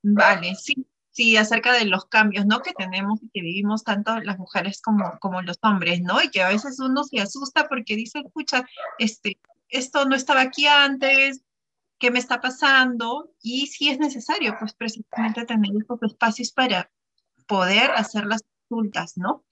Vale, 0.04 0.56
sí, 0.56 0.88
sí, 1.12 1.38
acerca 1.38 1.74
de 1.74 1.86
los 1.86 2.06
cambios, 2.06 2.46
¿no? 2.46 2.62
Que 2.62 2.74
tenemos 2.74 3.22
y 3.22 3.30
que 3.30 3.42
vivimos 3.42 3.84
tanto 3.84 4.20
las 4.20 4.40
mujeres 4.40 4.82
como, 4.82 5.20
como 5.20 5.42
los 5.42 5.60
hombres, 5.62 6.02
¿no? 6.02 6.22
Y 6.22 6.30
que 6.30 6.42
a 6.42 6.50
veces 6.50 6.80
uno 6.80 7.04
se 7.04 7.20
asusta 7.20 7.68
porque 7.68 7.96
dice, 7.96 8.20
escucha, 8.20 8.66
este, 8.98 9.40
esto 9.70 10.06
no 10.06 10.16
estaba 10.16 10.42
aquí 10.42 10.66
antes, 10.66 11.44
¿qué 12.00 12.10
me 12.10 12.20
está 12.20 12.42
pasando? 12.42 13.32
Y 13.42 13.68
sí 13.68 13.90
es 13.90 14.00
necesario, 14.00 14.56
pues 14.60 14.74
precisamente 14.74 15.46
tener 15.46 15.72
estos 15.80 16.02
espacios 16.04 16.52
para 16.52 16.90
poder 17.48 17.92
hacer 17.92 18.26
las 18.26 18.44
¿no? 19.18 19.44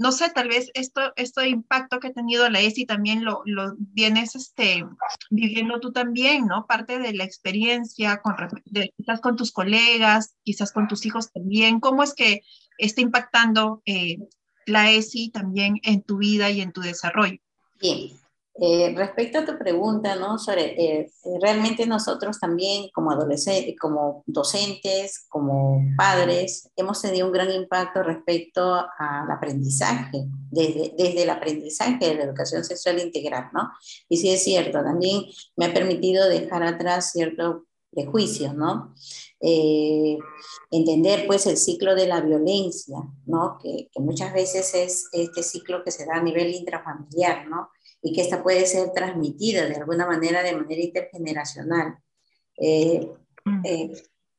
no 0.00 0.12
sé, 0.12 0.30
tal 0.30 0.48
vez 0.48 0.70
esto, 0.72 1.12
este 1.16 1.46
impacto 1.48 2.00
que 2.00 2.08
ha 2.08 2.12
tenido 2.12 2.48
la 2.48 2.60
ESI 2.60 2.86
también 2.86 3.22
lo, 3.22 3.42
lo 3.44 3.74
vienes 3.76 4.34
este, 4.34 4.82
viviendo 5.30 5.78
tú 5.78 5.92
también, 5.92 6.46
¿no? 6.46 6.66
Parte 6.66 6.98
de 6.98 7.12
la 7.12 7.24
experiencia, 7.24 8.22
con, 8.22 8.34
quizás 8.96 9.20
con 9.20 9.36
tus 9.36 9.52
colegas, 9.52 10.36
quizás 10.42 10.72
con 10.72 10.88
tus 10.88 11.04
hijos 11.04 11.30
también. 11.32 11.80
¿Cómo 11.80 12.02
es 12.02 12.14
que 12.14 12.40
está 12.78 13.02
impactando 13.02 13.82
eh, 13.84 14.16
la 14.64 14.90
ESI 14.90 15.30
también 15.30 15.80
en 15.82 16.02
tu 16.02 16.16
vida 16.16 16.50
y 16.50 16.62
en 16.62 16.72
tu 16.72 16.80
desarrollo? 16.80 17.38
Bien, 17.78 18.18
eh, 18.54 18.92
respecto 18.96 19.38
a 19.38 19.44
tu 19.44 19.56
pregunta, 19.56 20.16
¿no? 20.16 20.38
Sobre, 20.38 20.74
eh, 20.82 21.12
realmente 21.40 21.86
nosotros 21.86 22.38
también 22.38 22.90
como 22.92 23.12
adolescentes, 23.12 23.76
como 23.78 24.24
docentes, 24.26 25.26
como 25.28 25.80
padres, 25.96 26.68
hemos 26.76 27.00
tenido 27.00 27.26
un 27.26 27.32
gran 27.32 27.50
impacto 27.52 28.02
respecto 28.02 28.74
al 28.98 29.30
aprendizaje, 29.30 30.24
desde, 30.50 30.94
desde 30.98 31.22
el 31.22 31.30
aprendizaje 31.30 32.08
de 32.08 32.14
la 32.16 32.24
educación 32.24 32.64
sexual 32.64 32.98
integral, 32.98 33.50
¿no? 33.54 33.70
Y 34.08 34.16
sí 34.16 34.30
es 34.30 34.42
cierto, 34.42 34.82
también 34.82 35.24
me 35.56 35.66
ha 35.66 35.72
permitido 35.72 36.28
dejar 36.28 36.62
atrás 36.64 37.12
ciertos 37.12 37.62
prejuicios, 37.90 38.54
¿no? 38.54 38.94
Eh, 39.40 40.18
entender 40.70 41.26
pues 41.26 41.46
el 41.46 41.56
ciclo 41.56 41.94
de 41.94 42.06
la 42.06 42.20
violencia, 42.20 42.98
¿no? 43.26 43.58
Que, 43.62 43.88
que 43.92 44.00
muchas 44.00 44.34
veces 44.34 44.74
es 44.74 45.08
este 45.12 45.42
ciclo 45.42 45.82
que 45.84 45.92
se 45.92 46.04
da 46.04 46.16
a 46.16 46.22
nivel 46.22 46.54
intrafamiliar, 46.54 47.48
¿no? 47.48 47.70
Y 48.02 48.12
que 48.12 48.22
esta 48.22 48.42
puede 48.42 48.66
ser 48.66 48.92
transmitida 48.92 49.66
de 49.66 49.76
alguna 49.76 50.06
manera 50.06 50.42
de 50.42 50.56
manera 50.56 50.80
intergeneracional. 50.80 51.98
Eh, 52.56 53.10
mm. 53.44 53.66
eh, 53.66 53.92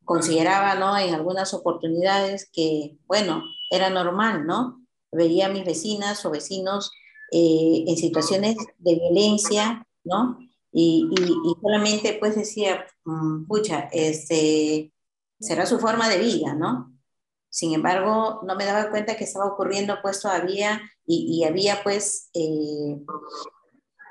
consideraba, 0.03 0.75
¿no? 0.75 0.97
En 0.97 1.13
algunas 1.13 1.53
oportunidades 1.53 2.49
que, 2.51 2.97
bueno, 3.07 3.43
era 3.69 3.89
normal, 3.89 4.45
¿no? 4.45 4.85
Veía 5.11 5.47
a 5.47 5.49
mis 5.49 5.65
vecinas 5.65 6.25
o 6.25 6.31
vecinos 6.31 6.91
eh, 7.31 7.85
en 7.87 7.97
situaciones 7.97 8.55
de 8.77 8.95
violencia, 8.95 9.87
¿no? 10.03 10.37
Y, 10.71 11.09
y, 11.11 11.55
solamente 11.61 12.17
pues 12.19 12.35
decía, 12.35 12.85
mm, 13.05 13.45
pucha, 13.45 13.89
este, 13.91 14.93
será 15.39 15.65
su 15.65 15.79
forma 15.79 16.09
de 16.09 16.17
vida, 16.17 16.53
¿no? 16.53 16.90
Sin 17.51 17.73
embargo, 17.73 18.39
no 18.43 18.55
me 18.55 18.65
daba 18.65 18.89
cuenta 18.89 19.17
que 19.17 19.25
estaba 19.25 19.45
ocurriendo 19.45 19.97
pues 20.01 20.21
todavía 20.21 20.81
y, 21.05 21.43
había 21.43 21.83
pues 21.83 22.29
eh, 22.33 22.97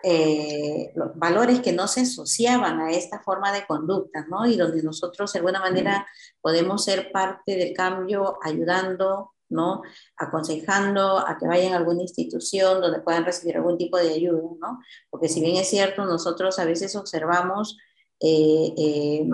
eh, 0.05 0.93
valores 1.15 1.61
que 1.61 1.73
no 1.73 1.89
se 1.89 2.03
asociaban 2.03 2.81
a 2.81 2.91
esta 2.91 3.21
forma 3.21 3.51
de 3.51 3.67
conducta, 3.67 4.27
¿no? 4.29 4.47
Y 4.47 4.57
donde 4.57 4.83
nosotros 4.83 5.33
de 5.33 5.39
alguna 5.39 5.59
manera 5.59 6.07
podemos 6.43 6.85
ser 6.85 7.11
parte 7.13 7.57
del 7.57 7.73
cambio 7.73 8.39
ayudando, 8.43 9.33
¿no? 9.49 9.81
Aconsejando 10.19 11.19
a 11.19 11.39
que 11.39 11.47
vayan 11.47 11.73
a 11.73 11.79
alguna 11.79 12.03
institución 12.03 12.83
donde 12.83 13.01
puedan 13.01 13.25
recibir 13.25 13.57
algún 13.57 13.79
tipo 13.79 13.97
de 13.97 14.11
ayuda, 14.11 14.43
¿no? 14.61 14.81
Porque 15.09 15.29
si 15.29 15.41
bien 15.41 15.57
es 15.57 15.71
cierto, 15.71 16.05
nosotros 16.05 16.59
a 16.59 16.67
veces 16.67 16.95
observamos 16.95 17.79
eh, 18.21 19.27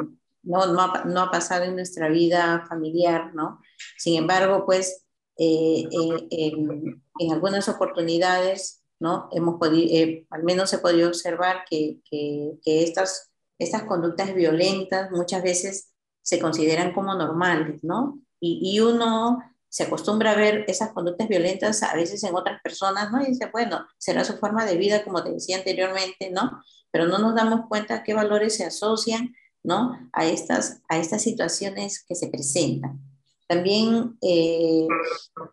no, 0.46 0.66
no 0.72 0.80
ha, 0.80 1.04
no, 1.04 1.20
ha, 1.22 1.30
pasado 1.30 1.64
en 1.64 1.74
nuestra 1.74 2.08
vida 2.08 2.64
familiar, 2.68 3.34
¿no? 3.34 3.60
Sin 3.98 4.16
embargo, 4.16 4.64
pues 4.64 5.04
eh, 5.36 5.84
eh, 5.90 6.26
en, 6.30 7.32
algunas 7.32 7.68
oportunidades, 7.68 8.82
¿no? 9.00 9.28
Hemos 9.32 9.58
podido, 9.58 9.88
eh, 9.92 10.26
al 10.30 10.44
menos 10.44 10.72
ha 10.72 10.80
podido 10.80 11.08
observar 11.08 11.64
que, 11.68 12.00
que, 12.08 12.52
que, 12.64 12.84
estas, 12.84 13.32
estas 13.58 13.82
conductas 13.84 14.34
violentas 14.34 15.10
muchas 15.10 15.42
veces 15.42 15.92
se 16.22 16.38
consideran 16.38 16.94
como 16.94 17.14
normales, 17.14 17.82
¿no? 17.82 18.20
Y, 18.40 18.60
y 18.62 18.80
uno 18.80 19.38
se 19.68 19.82
acostumbra 19.82 20.32
a 20.32 20.36
ver 20.36 20.64
esas 20.68 20.92
conductas 20.92 21.28
violentas 21.28 21.82
a 21.82 21.94
veces 21.94 22.22
en 22.24 22.34
otras 22.34 22.62
personas, 22.62 23.10
¿no? 23.10 23.20
Y 23.20 23.26
dice, 23.26 23.50
bueno, 23.52 23.86
será 23.98 24.24
su 24.24 24.38
forma 24.38 24.64
de 24.64 24.76
vida, 24.76 25.04
como 25.04 25.22
te 25.24 25.32
decía 25.32 25.58
anteriormente, 25.58 26.30
¿no? 26.30 26.62
Pero 26.90 27.06
no 27.06 27.18
nos 27.18 27.34
damos 27.34 27.66
cuenta 27.68 28.02
qué 28.04 28.14
valores 28.14 28.56
se 28.56 28.64
asocian 28.64 29.34
¿no? 29.66 29.98
A 30.12 30.26
estas, 30.26 30.80
a 30.88 30.96
estas 30.96 31.22
situaciones 31.22 32.04
que 32.08 32.14
se 32.14 32.28
presentan. 32.28 33.00
También 33.48 34.16
eh, 34.22 34.86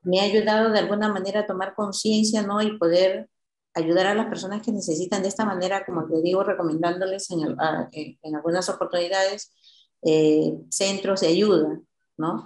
me 0.03 0.19
ha 0.19 0.23
ayudado 0.23 0.71
de 0.71 0.79
alguna 0.79 1.11
manera 1.11 1.41
a 1.41 1.47
tomar 1.47 1.73
conciencia, 1.75 2.43
¿no? 2.43 2.61
Y 2.61 2.77
poder 2.77 3.27
ayudar 3.73 4.05
a 4.05 4.15
las 4.15 4.27
personas 4.27 4.61
que 4.61 4.71
necesitan 4.71 5.23
de 5.23 5.29
esta 5.29 5.45
manera, 5.45 5.83
como 5.83 6.05
te 6.07 6.21
digo, 6.21 6.43
recomendándoles 6.43 7.29
en, 7.31 8.35
algunas 8.35 8.69
oportunidades 8.69 9.51
eh, 10.03 10.53
centros 10.69 11.21
de 11.21 11.27
ayuda, 11.27 11.79
¿no? 12.17 12.45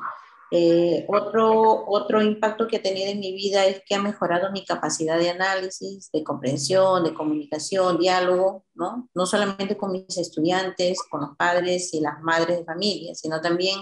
Eh, 0.50 1.06
otro, 1.10 1.86
otro 1.88 2.22
impacto 2.22 2.68
que 2.68 2.78
ha 2.78 2.82
tenido 2.82 3.12
en 3.12 3.20
mi 3.20 3.34
vida 3.34 3.66
es 3.66 3.82
que 3.86 3.96
ha 3.96 4.02
mejorado 4.02 4.52
mi 4.52 4.64
capacidad 4.64 5.20
de 5.20 5.30
análisis, 5.30 6.10
de 6.12 6.24
comprensión, 6.24 7.04
de 7.04 7.14
comunicación, 7.14 8.00
diálogo, 8.00 8.66
¿no? 8.74 9.10
No 9.14 9.26
solamente 9.26 9.76
con 9.76 9.92
mis 9.92 10.18
estudiantes, 10.18 11.00
con 11.10 11.22
los 11.22 11.36
padres 11.38 11.94
y 11.94 12.00
las 12.00 12.22
madres 12.22 12.60
de 12.60 12.66
familia, 12.66 13.14
sino 13.14 13.42
también 13.42 13.80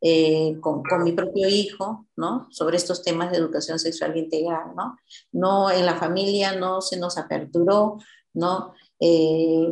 eh, 0.00 0.56
con, 0.60 0.82
con, 0.84 1.02
mi 1.02 1.12
propio 1.12 1.48
hijo, 1.48 2.06
¿no? 2.16 2.46
Sobre 2.50 2.76
estos 2.76 3.02
temas 3.02 3.32
de 3.32 3.38
educación 3.38 3.80
sexual 3.80 4.16
integral, 4.16 4.74
¿no? 4.76 4.96
No, 5.32 5.70
en 5.70 5.84
la 5.84 5.96
familia 5.96 6.54
no 6.54 6.80
se 6.80 6.96
nos 6.96 7.18
aperturó, 7.18 7.98
¿no? 8.34 8.74
Eh, 9.00 9.68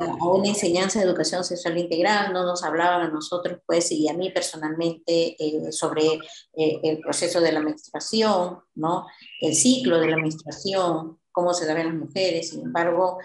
a 0.00 0.28
una 0.28 0.48
enseñanza 0.48 0.98
de 0.98 1.06
educación 1.06 1.44
sexual 1.44 1.78
integral, 1.78 2.32
no 2.32 2.44
nos 2.44 2.62
hablaban 2.62 3.02
a 3.02 3.08
nosotros, 3.08 3.60
pues, 3.66 3.90
y 3.92 4.08
a 4.08 4.14
mí 4.14 4.30
personalmente, 4.30 5.36
eh, 5.38 5.72
sobre 5.72 6.04
eh, 6.56 6.80
el 6.82 7.00
proceso 7.00 7.40
de 7.40 7.52
la 7.52 7.60
menstruación, 7.60 8.60
¿no? 8.74 9.06
El 9.40 9.54
ciclo 9.54 9.98
de 9.98 10.08
la 10.08 10.16
menstruación, 10.16 11.18
cómo 11.32 11.54
se 11.54 11.66
da 11.66 11.80
en 11.80 11.86
las 11.86 11.94
mujeres, 11.94 12.50
sin 12.50 12.62
embargo, 12.62 13.18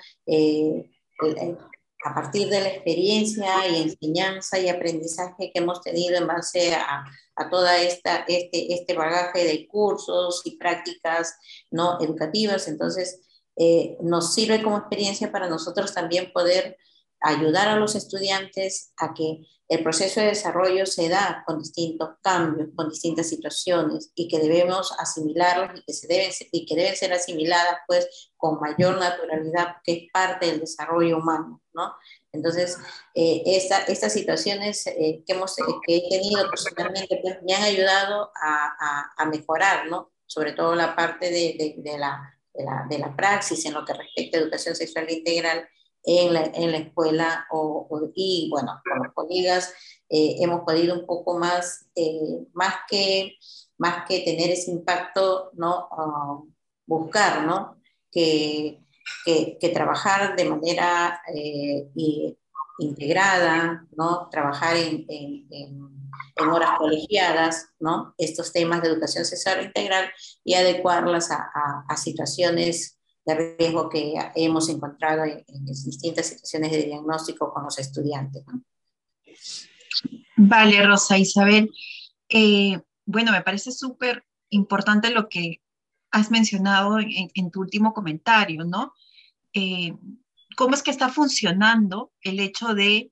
a 2.03 2.15
partir 2.15 2.49
de 2.49 2.61
la 2.61 2.69
experiencia 2.69 3.67
y 3.67 3.83
enseñanza 3.83 4.59
y 4.59 4.69
aprendizaje 4.69 5.51
que 5.53 5.59
hemos 5.59 5.81
tenido 5.81 6.17
en 6.17 6.27
base 6.27 6.73
a, 6.73 7.05
a 7.35 7.49
toda 7.49 7.79
esta, 7.79 8.25
este, 8.27 8.73
este 8.73 8.93
bagaje 8.95 9.43
de 9.45 9.67
cursos 9.67 10.41
y 10.45 10.57
prácticas 10.57 11.37
no 11.69 11.99
educativas, 12.01 12.67
entonces 12.67 13.21
eh, 13.57 13.97
nos 14.01 14.33
sirve 14.33 14.63
como 14.63 14.77
experiencia 14.77 15.31
para 15.31 15.49
nosotros 15.49 15.93
también 15.93 16.31
poder 16.31 16.77
ayudar 17.21 17.67
a 17.67 17.75
los 17.75 17.95
estudiantes 17.95 18.93
a 18.97 19.13
que 19.13 19.41
el 19.71 19.83
proceso 19.83 20.19
de 20.19 20.27
desarrollo 20.27 20.85
se 20.85 21.07
da 21.07 21.43
con 21.47 21.59
distintos 21.59 22.09
cambios, 22.21 22.69
con 22.75 22.89
distintas 22.89 23.29
situaciones 23.29 24.11
y 24.15 24.27
que 24.27 24.39
debemos 24.39 24.93
asimilarlos 24.99 25.79
y 25.79 25.83
que, 25.85 25.93
se 25.93 26.07
deben, 26.07 26.31
y 26.51 26.65
que 26.65 26.75
deben 26.75 26.95
ser 26.95 27.13
asimiladas 27.13 27.77
pues 27.87 28.31
con 28.35 28.59
mayor 28.59 28.99
naturalidad 28.99 29.75
porque 29.75 29.93
es 29.93 30.11
parte 30.11 30.47
del 30.47 30.59
desarrollo 30.59 31.19
humano, 31.19 31.61
¿no? 31.73 31.93
Entonces, 32.33 32.77
eh, 33.15 33.43
estas 33.45 34.11
situaciones 34.11 34.87
eh, 34.87 35.23
que, 35.25 35.33
hemos, 35.33 35.55
que 35.85 35.97
he 35.97 36.09
tenido 36.09 36.49
personalmente 36.49 37.19
pues, 37.21 37.37
me 37.43 37.53
han 37.53 37.63
ayudado 37.63 38.31
a, 38.35 39.13
a, 39.17 39.25
mejorar, 39.25 39.87
¿no? 39.87 40.11
Sobre 40.25 40.53
todo 40.53 40.75
la 40.75 40.95
parte 40.95 41.29
de, 41.29 41.97
la, 41.97 42.37
de, 42.53 42.99
la, 42.99 43.15
praxis 43.15 43.65
en 43.65 43.73
lo 43.73 43.85
que 43.85 43.93
respecta 43.93 44.37
a 44.37 44.41
educación 44.41 44.75
sexual 44.75 45.09
integral 45.09 45.67
en 46.03 46.33
la, 46.33 46.45
en 46.45 46.71
la 46.71 46.77
escuela 46.77 47.45
o, 47.51 47.87
y 48.15 48.49
bueno, 48.51 48.81
con 48.83 49.03
los 49.03 49.13
colegas 49.13 49.73
eh, 50.09 50.37
hemos 50.39 50.61
podido 50.61 50.99
un 50.99 51.05
poco 51.05 51.37
más, 51.37 51.87
eh, 51.95 52.45
más, 52.53 52.75
que, 52.89 53.37
más 53.77 54.05
que 54.07 54.19
tener 54.21 54.49
ese 54.49 54.71
impacto, 54.71 55.51
¿no? 55.53 55.87
Ah, 55.91 56.39
buscar, 56.85 57.45
¿no? 57.45 57.77
Que, 58.11 58.81
que, 59.23 59.57
que 59.59 59.69
trabajar 59.69 60.35
de 60.35 60.45
manera 60.45 61.21
eh, 61.33 61.87
integrada, 62.79 63.87
¿no? 63.95 64.27
Trabajar 64.29 64.75
en, 64.75 65.05
en, 65.07 65.47
en, 65.49 66.00
horas 66.51 66.77
colegiadas, 66.77 67.69
¿no? 67.79 68.13
Estos 68.17 68.51
temas 68.51 68.81
de 68.81 68.89
educación 68.89 69.25
sexual 69.25 69.65
integral 69.65 70.11
y 70.43 70.55
adecuarlas 70.55 71.29
a, 71.31 71.97
situaciones 71.97 72.97
de 73.25 73.55
riesgo 73.57 73.89
que 73.89 74.13
hemos 74.35 74.69
encontrado 74.69 75.23
en, 75.23 75.65
distintas 75.65 76.27
situaciones 76.27 76.71
de 76.71 76.83
diagnóstico 76.83 77.53
con 77.53 77.63
los 77.63 77.77
estudiantes. 77.77 78.43
Vale, 80.37 80.85
Rosa 80.85 81.17
Isabel. 81.17 81.71
Eh, 82.29 82.79
bueno, 83.05 83.31
me 83.31 83.41
parece 83.41 83.71
súper 83.71 84.23
importante 84.49 85.11
lo 85.11 85.29
que 85.29 85.61
has 86.11 86.31
mencionado 86.31 86.97
en, 86.99 87.51
tu 87.51 87.61
último 87.61 87.93
comentario, 87.93 88.63
¿no? 88.65 88.93
Eh, 89.53 89.93
¿Cómo 90.57 90.75
es 90.75 90.83
que 90.83 90.91
está 90.91 91.09
funcionando 91.09 92.11
el 92.21 92.39
hecho 92.39 92.73
de 92.73 93.10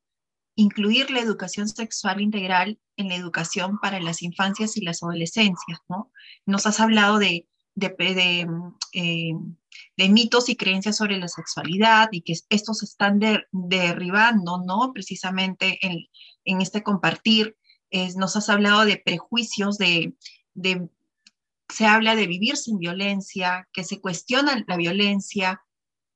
incluir 0.59 1.09
la 1.09 1.21
educación 1.21 1.69
sexual 1.69 2.19
integral 2.19 2.77
en 2.97 3.07
la 3.07 3.15
educación 3.15 3.79
para 3.79 4.01
las 4.01 4.21
infancias 4.21 4.75
y 4.75 4.81
las 4.81 5.01
adolescencias, 5.01 5.79
¿no? 5.87 6.11
Nos 6.45 6.65
has 6.65 6.81
hablado 6.81 7.17
de, 7.17 7.47
de 7.75 8.45
eh, 8.91 10.09
mitos 10.09 10.49
y 10.49 10.57
creencias 10.57 10.97
sobre 10.97 11.17
la 11.17 11.29
sexualidad 11.29 12.09
y 12.11 12.23
que 12.23 12.33
estos 12.49 12.79
se 12.79 12.85
están 12.85 13.21
derribando, 13.51 14.61
¿no? 14.65 14.91
Precisamente 14.93 15.79
en, 15.81 16.61
este 16.61 16.83
compartir, 16.83 17.55
nos 18.17 18.35
has 18.35 18.49
hablado 18.49 18.83
de 18.83 18.97
prejuicios, 18.97 19.77
de, 19.77 20.13
se 21.69 21.85
habla 21.85 22.15
de 22.15 22.27
vivir 22.27 22.57
sin 22.57 22.79
violencia, 22.79 23.69
que 23.71 23.85
se 23.85 24.01
cuestiona 24.01 24.65
la 24.67 24.75
violencia 24.75 25.61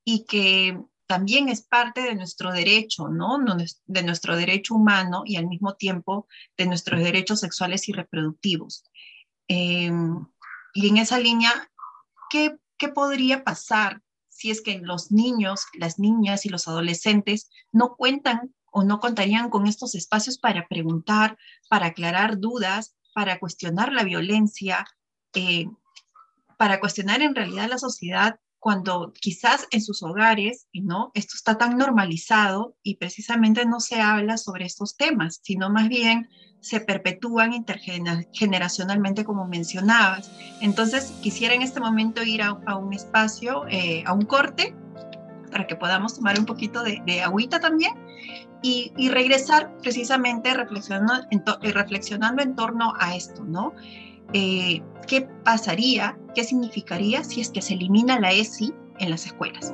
y 0.04 0.26
que 0.26 0.78
también 1.14 1.48
es 1.50 1.62
parte 1.62 2.02
de 2.02 2.16
nuestro 2.16 2.52
derecho, 2.52 3.08
¿no? 3.08 3.38
De 3.86 4.04
nuestro 4.04 4.36
derecho 4.36 4.74
humano 4.74 5.22
y 5.26 5.36
al 5.36 5.46
mismo 5.46 5.76
tiempo 5.76 6.28
de 6.58 6.66
nuestros 6.66 7.04
derechos 7.04 7.40
sexuales 7.40 7.88
y 7.88 7.94
reproductivos. 7.94 8.84
Em, 9.48 10.26
y 10.74 10.88
en 10.88 10.98
esa 10.98 11.20
línea, 11.20 11.52
¿qué 12.32 12.58
¿qué 12.84 12.90
podría 12.90 13.46
pasar 13.46 14.02
si 14.28 14.52
es 14.52 14.62
que 14.62 14.80
los 14.80 15.10
niños, 15.10 15.68
las 15.74 16.00
niñas 16.00 16.46
y 16.46 16.50
los 16.50 16.68
adolescentes 16.68 17.50
no 17.72 17.96
cuentan 17.96 18.54
o 18.74 18.84
no 18.84 19.00
contarían 19.00 19.50
con 19.50 19.68
estos 19.68 19.96
espacios 19.96 20.38
para 20.38 20.68
preguntar, 20.68 21.38
para 21.70 21.88
aclarar 21.88 22.40
dudas, 22.40 22.98
para 23.14 23.40
cuestionar 23.40 23.94
la 23.94 24.04
violencia, 24.04 24.86
eh, 25.34 25.68
para 26.58 26.82
cuestionar 26.82 27.22
en 27.22 27.36
realidad 27.36 27.70
la 27.70 27.78
sociedad 27.78 28.38
cuando 28.64 29.12
quizás 29.20 29.68
en 29.72 29.82
sus 29.82 30.04
hogares, 30.04 30.68
¿no? 30.72 31.12
Esto 31.16 31.34
está 31.36 31.58
tan 31.58 31.78
normalizado 31.78 32.78
y 32.82 32.96
precisamente 32.96 33.66
no 33.66 33.82
se 33.82 34.00
habla 34.00 34.38
sobre 34.38 34.64
estos 34.64 34.96
temas, 34.96 35.42
sino 35.44 35.70
más 35.70 35.90
bien 35.90 36.30
se 36.62 36.80
perpetúan 36.80 37.52
intergeneracionalmente, 37.52 39.26
como 39.26 39.46
mencionabas. 39.46 40.32
Entonces, 40.62 41.12
quisiera 41.22 41.54
en 41.54 41.62
este 41.62 41.82
momento 41.82 42.24
ir 42.24 42.42
a, 42.42 42.78
un 42.78 42.94
espacio, 42.94 43.66
eh, 43.68 44.02
a 44.06 44.14
un 44.14 44.22
corte, 44.22 44.74
para 45.52 45.68
que 45.68 45.76
podamos 45.76 46.16
tomar 46.16 46.40
un 46.40 46.46
poquito 46.46 46.84
de, 46.84 47.22
agüita 47.22 47.60
también 47.60 47.94
y, 48.62 48.94
regresar 49.10 49.76
precisamente 49.82 50.54
reflexionando 50.54 51.28
en, 51.32 51.44
reflexionando 51.74 52.42
en 52.42 52.56
torno 52.56 52.94
a 52.98 53.14
esto, 53.14 53.44
¿no? 53.44 53.74
Eh, 54.34 54.82
¿Qué 55.08 55.28
pasaría, 55.44 56.18
qué 56.34 56.44
significaría 56.44 57.24
si 57.24 57.42
es 57.42 57.50
que 57.50 57.62
se 57.62 57.74
elimina 57.74 58.20
la 58.20 58.32
ESI 58.32 58.74
en 59.00 59.10
las 59.10 59.26
escuelas? 59.26 59.74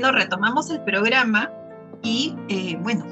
Bueno, 0.00 0.16
retomamos 0.16 0.70
el 0.70 0.80
programa 0.84 1.50
y 2.04 2.32
eh, 2.48 2.78
bueno, 2.80 3.04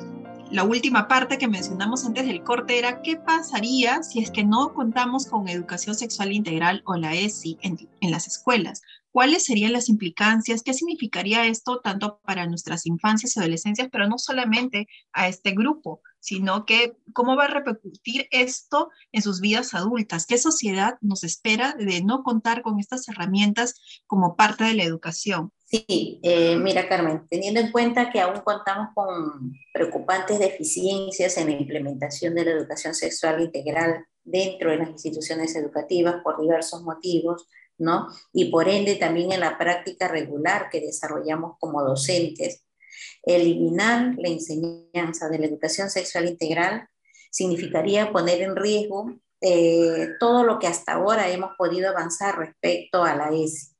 la 0.52 0.62
última 0.62 1.08
parte 1.08 1.36
que 1.36 1.48
mencionamos 1.48 2.06
antes 2.06 2.24
del 2.28 2.44
corte 2.44 2.78
era 2.78 3.02
qué 3.02 3.16
pasaría 3.16 4.04
si 4.04 4.20
es 4.20 4.30
que 4.30 4.44
no 4.44 4.72
contamos 4.72 5.26
con 5.26 5.48
educación 5.48 5.96
sexual 5.96 6.30
integral 6.30 6.82
o 6.86 6.94
la 6.94 7.12
ESI 7.12 7.58
en, 7.62 7.88
en, 8.00 8.10
las 8.12 8.28
escuelas. 8.28 8.82
¿Cuáles 9.10 9.44
serían 9.44 9.72
las 9.72 9.88
implicancias? 9.88 10.62
¿Qué 10.62 10.74
significaría 10.74 11.44
esto 11.46 11.80
tanto 11.80 12.20
para 12.24 12.46
nuestras 12.46 12.86
infancias 12.86 13.36
y 13.36 13.40
adolescencias, 13.40 13.88
pero 13.90 14.06
no 14.06 14.16
solamente 14.18 14.86
a 15.12 15.26
este 15.26 15.50
grupo, 15.50 16.02
sino 16.26 16.66
que 16.66 16.96
cómo 17.12 17.36
va 17.36 17.44
a 17.44 17.54
repercutir 17.54 18.26
esto 18.32 18.90
en 19.12 19.22
sus 19.22 19.40
vidas 19.40 19.74
adultas. 19.74 20.26
¿Qué 20.26 20.38
sociedad 20.38 20.98
nos 21.00 21.22
espera 21.22 21.76
de 21.78 22.02
no 22.02 22.24
contar 22.24 22.62
con 22.62 22.80
estas 22.80 23.08
herramientas 23.08 23.80
como 24.08 24.34
parte 24.34 24.64
de 24.64 24.74
la 24.74 24.82
educación? 24.82 25.52
Sí, 25.66 26.18
eh, 26.24 26.56
mira 26.56 26.88
Carmen, 26.88 27.28
teniendo 27.30 27.60
en 27.60 27.70
cuenta 27.70 28.10
que 28.10 28.20
aún 28.20 28.40
contamos 28.40 28.88
con 28.92 29.52
preocupantes 29.72 30.40
deficiencias 30.40 31.36
en 31.36 31.46
la 31.46 31.60
implementación 31.60 32.34
de 32.34 32.44
la 32.44 32.50
educación 32.50 32.92
sexual 32.94 33.40
integral 33.40 34.04
dentro 34.24 34.72
de 34.72 34.78
las 34.78 34.88
instituciones 34.88 35.54
educativas 35.54 36.16
por 36.24 36.40
diversos 36.40 36.82
motivos, 36.82 37.46
¿no? 37.78 38.08
Y 38.32 38.50
por 38.50 38.68
ende 38.68 38.96
también 38.96 39.30
en 39.30 39.40
la 39.40 39.58
práctica 39.58 40.08
regular 40.08 40.70
que 40.72 40.80
desarrollamos 40.80 41.52
como 41.60 41.84
docentes, 41.84 42.65
Eliminar 43.22 44.14
la 44.16 44.28
enseñanza 44.28 45.28
de 45.28 45.38
la 45.38 45.46
educación 45.46 45.90
sexual 45.90 46.26
integral 46.26 46.88
significaría 47.30 48.12
poner 48.12 48.42
en 48.42 48.56
riesgo 48.56 49.12
eh, 49.40 50.08
todo 50.18 50.44
lo 50.44 50.58
que 50.58 50.66
hasta 50.66 50.94
ahora 50.94 51.28
hemos 51.28 51.50
podido 51.56 51.90
avanzar 51.90 52.38
respecto 52.38 53.04
a 53.04 53.14
la 53.14 53.28
ESI, 53.28 53.74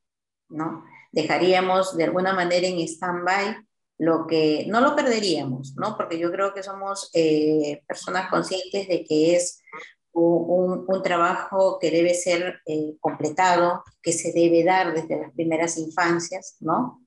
¿no? 0.50 0.84
Dejaríamos 1.12 1.96
de 1.96 2.04
alguna 2.04 2.34
manera 2.34 2.66
en 2.66 2.78
stand-by 2.80 3.56
lo 3.98 4.26
que 4.26 4.66
no 4.68 4.82
lo 4.82 4.94
perderíamos, 4.94 5.74
¿no? 5.76 5.96
Porque 5.96 6.18
yo 6.18 6.30
creo 6.30 6.52
que 6.52 6.62
somos 6.62 7.10
eh, 7.14 7.82
personas 7.86 8.28
conscientes 8.28 8.86
de 8.88 9.04
que 9.04 9.36
es 9.36 9.62
un, 10.12 11.02
trabajo 11.02 11.78
que 11.78 11.90
debe 11.90 12.14
ser 12.14 12.60
eh, 12.66 12.96
completado, 13.00 13.84
que 14.02 14.12
se 14.12 14.32
debe 14.32 14.64
dar 14.64 14.94
desde 14.94 15.20
las 15.20 15.32
primeras 15.32 15.78
infancias, 15.78 16.56
¿no? 16.60 17.05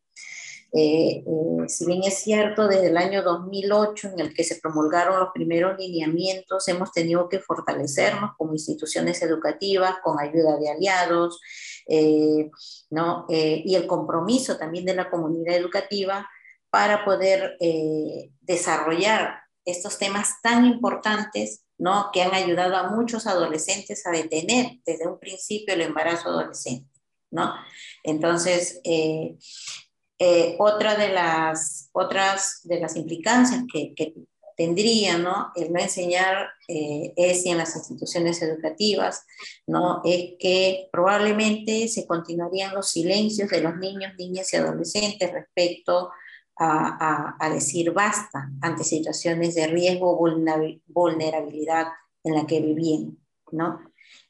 Eh, 0.71 1.23
eh, 1.25 1.67
si 1.67 1.85
bien 1.85 2.03
es 2.03 2.19
cierto, 2.19 2.67
desde 2.67 2.87
el 2.87 2.97
año 2.97 3.23
2008, 3.23 4.09
en 4.09 4.19
el 4.19 4.33
que 4.33 4.43
se 4.43 4.59
promulgaron 4.59 5.19
los 5.19 5.29
primeros 5.33 5.77
lineamientos, 5.77 6.67
hemos 6.67 6.91
tenido 6.91 7.27
que 7.27 7.39
fortalecernos 7.39 8.31
como 8.37 8.53
instituciones 8.53 9.21
educativas, 9.21 9.95
con 10.03 10.19
ayuda 10.19 10.57
de 10.57 10.69
aliados, 10.69 11.41
eh, 11.87 12.49
¿no? 12.89 13.25
y 13.29 13.75
el 13.75 13.87
compromiso 13.87 14.57
también 14.57 14.85
de 14.85 14.95
la 14.95 15.09
comunidad 15.09 15.55
educativa 15.55 16.29
para 16.69 17.03
poder 17.03 17.57
desarrollar 18.41 19.39
estos 19.65 19.97
temas 19.97 20.41
tan 20.41 20.65
importantes 20.65 21.63
¿no? 21.77 22.09
que 22.13 22.21
han 22.21 22.33
ayudado 22.33 22.75
a 22.75 22.91
muchos 22.91 23.25
adolescentes 23.25 24.05
a 24.05 24.11
detener 24.11 24.79
desde 24.85 25.07
un 25.07 25.19
principio 25.19 25.73
el 25.73 25.81
embarazo 25.81 26.29
adolescente. 26.29 26.89
¿no? 27.31 27.53
Entonces, 28.03 28.81
eh, 28.83 29.37
otra 30.57 30.95
de 30.95 31.09
las, 31.09 31.89
otras 31.93 32.61
de 32.63 32.79
las 32.79 32.95
implicancias 32.95 33.63
que, 33.71 33.93
que 33.95 34.13
tendría 34.59 35.17
¿no? 35.17 35.53
el 35.55 35.71
no 35.71 35.79
enseñar 35.79 36.49
eh, 36.67 37.13
ESI 37.15 37.51
en 37.51 37.59
las 37.59 37.77
instituciones 37.77 38.41
educativas, 38.41 39.25
¿no? 39.65 40.01
es 40.03 40.33
que 40.37 40.89
probablemente 40.91 41.87
se 41.87 42.05
continuarían 42.05 42.75
los 42.75 42.89
silencios 42.89 43.49
de 43.49 43.61
los 43.61 43.77
niños, 43.77 44.11
niñas 44.19 44.51
y 44.51 44.57
adolescentes 44.57 45.31
respecto 45.31 46.11
a, 46.57 47.37
a, 47.39 47.49
decir 47.51 47.91
basta 47.91 48.51
ante 48.59 48.83
situaciones 48.83 49.55
de 49.55 49.67
riesgo 49.67 50.17
vulnerabilidad 50.87 51.87
en 52.25 52.35
la 52.35 52.45
que 52.45 52.59
vivían. 52.59 53.17
¿no? 53.53 53.79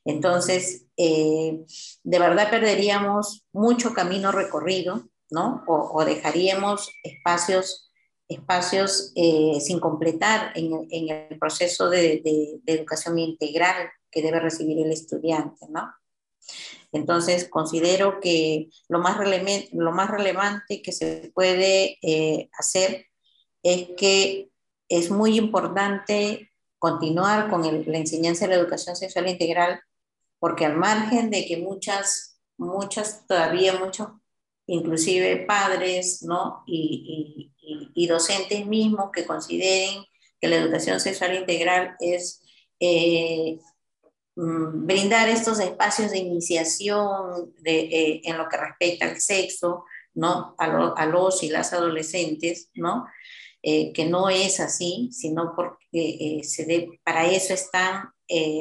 Entonces, 0.06 0.86
eh, 0.96 1.66
de 2.04 2.20
verdad 2.20 2.52
perderíamos 2.52 3.48
mucho 3.52 3.96
camino 3.96 4.32
recorrido 4.32 5.10
¿no? 5.30 5.64
O, 5.68 6.04
dejaríamos 6.06 6.92
espacios, 7.04 7.92
espacios 8.28 9.12
eh, 9.16 9.60
sin 9.62 9.80
completar 9.80 10.52
en, 10.56 10.88
el 10.90 11.40
proceso 11.40 11.90
de, 11.90 12.22
educación 12.66 13.20
integral 13.20 13.90
que 14.12 14.22
debe 14.22 14.40
recibir 14.40 14.80
el 14.80 14.92
estudiante, 14.92 15.68
¿no? 15.70 15.94
Entonces, 16.92 17.48
considero 17.48 18.20
que 18.20 18.70
lo 18.88 19.00
más, 19.00 19.18
lo 19.72 19.92
más 19.92 20.10
relevante 20.10 20.82
que 20.82 20.92
se 20.92 21.32
puede 21.36 22.00
eh, 22.02 22.50
hacer 22.58 23.06
es 23.62 23.90
que 23.96 24.50
es 24.88 25.12
muy 25.12 25.38
importante 25.38 26.52
continuar 26.80 27.50
con 27.50 27.62
la 27.62 27.98
enseñanza 27.98 28.48
de 28.48 28.56
la 28.56 28.62
educación 28.62 28.96
sexual 28.96 29.28
integral, 29.28 29.82
porque 30.40 30.66
al 30.66 30.78
margen 30.78 31.30
de 31.30 31.46
que 31.46 31.58
muchas, 31.58 32.40
muchas, 32.58 33.28
todavía 33.28 33.78
muchos 33.78 34.08
inclusive 34.70 35.46
padres 35.48 36.22
¿no? 36.24 36.64
y, 36.66 37.52
docentes 38.08 38.66
mismos 38.66 39.12
que 39.12 39.26
consideren 39.26 40.04
que 40.40 40.48
la 40.48 40.56
educación 40.56 41.00
sexual 41.00 41.36
integral 41.36 41.96
es 42.00 42.42
eh, 42.80 43.60
mm, 44.36 44.86
brindar 44.88 45.28
estos 45.30 45.60
espacios 45.60 46.12
de 46.12 46.20
iniciación 46.20 47.54
de, 47.60 47.80
eh, 47.82 48.22
en 48.24 48.38
lo 48.38 48.48
que 48.48 48.58
respecta 48.58 49.06
al 49.06 49.20
sexo 49.20 49.84
¿no? 50.16 50.56
a, 50.58 51.06
los 51.06 51.44
y 51.44 51.50
las 51.50 51.74
adolescentes, 51.74 52.72
¿no? 52.74 53.06
Eh, 53.62 53.92
que 53.92 54.06
no 54.06 54.30
es 54.30 54.60
así, 54.62 55.10
sino 55.12 55.54
porque 55.56 56.40
se 56.44 56.88
para 57.04 57.30
eso 57.30 57.54
están 57.54 58.10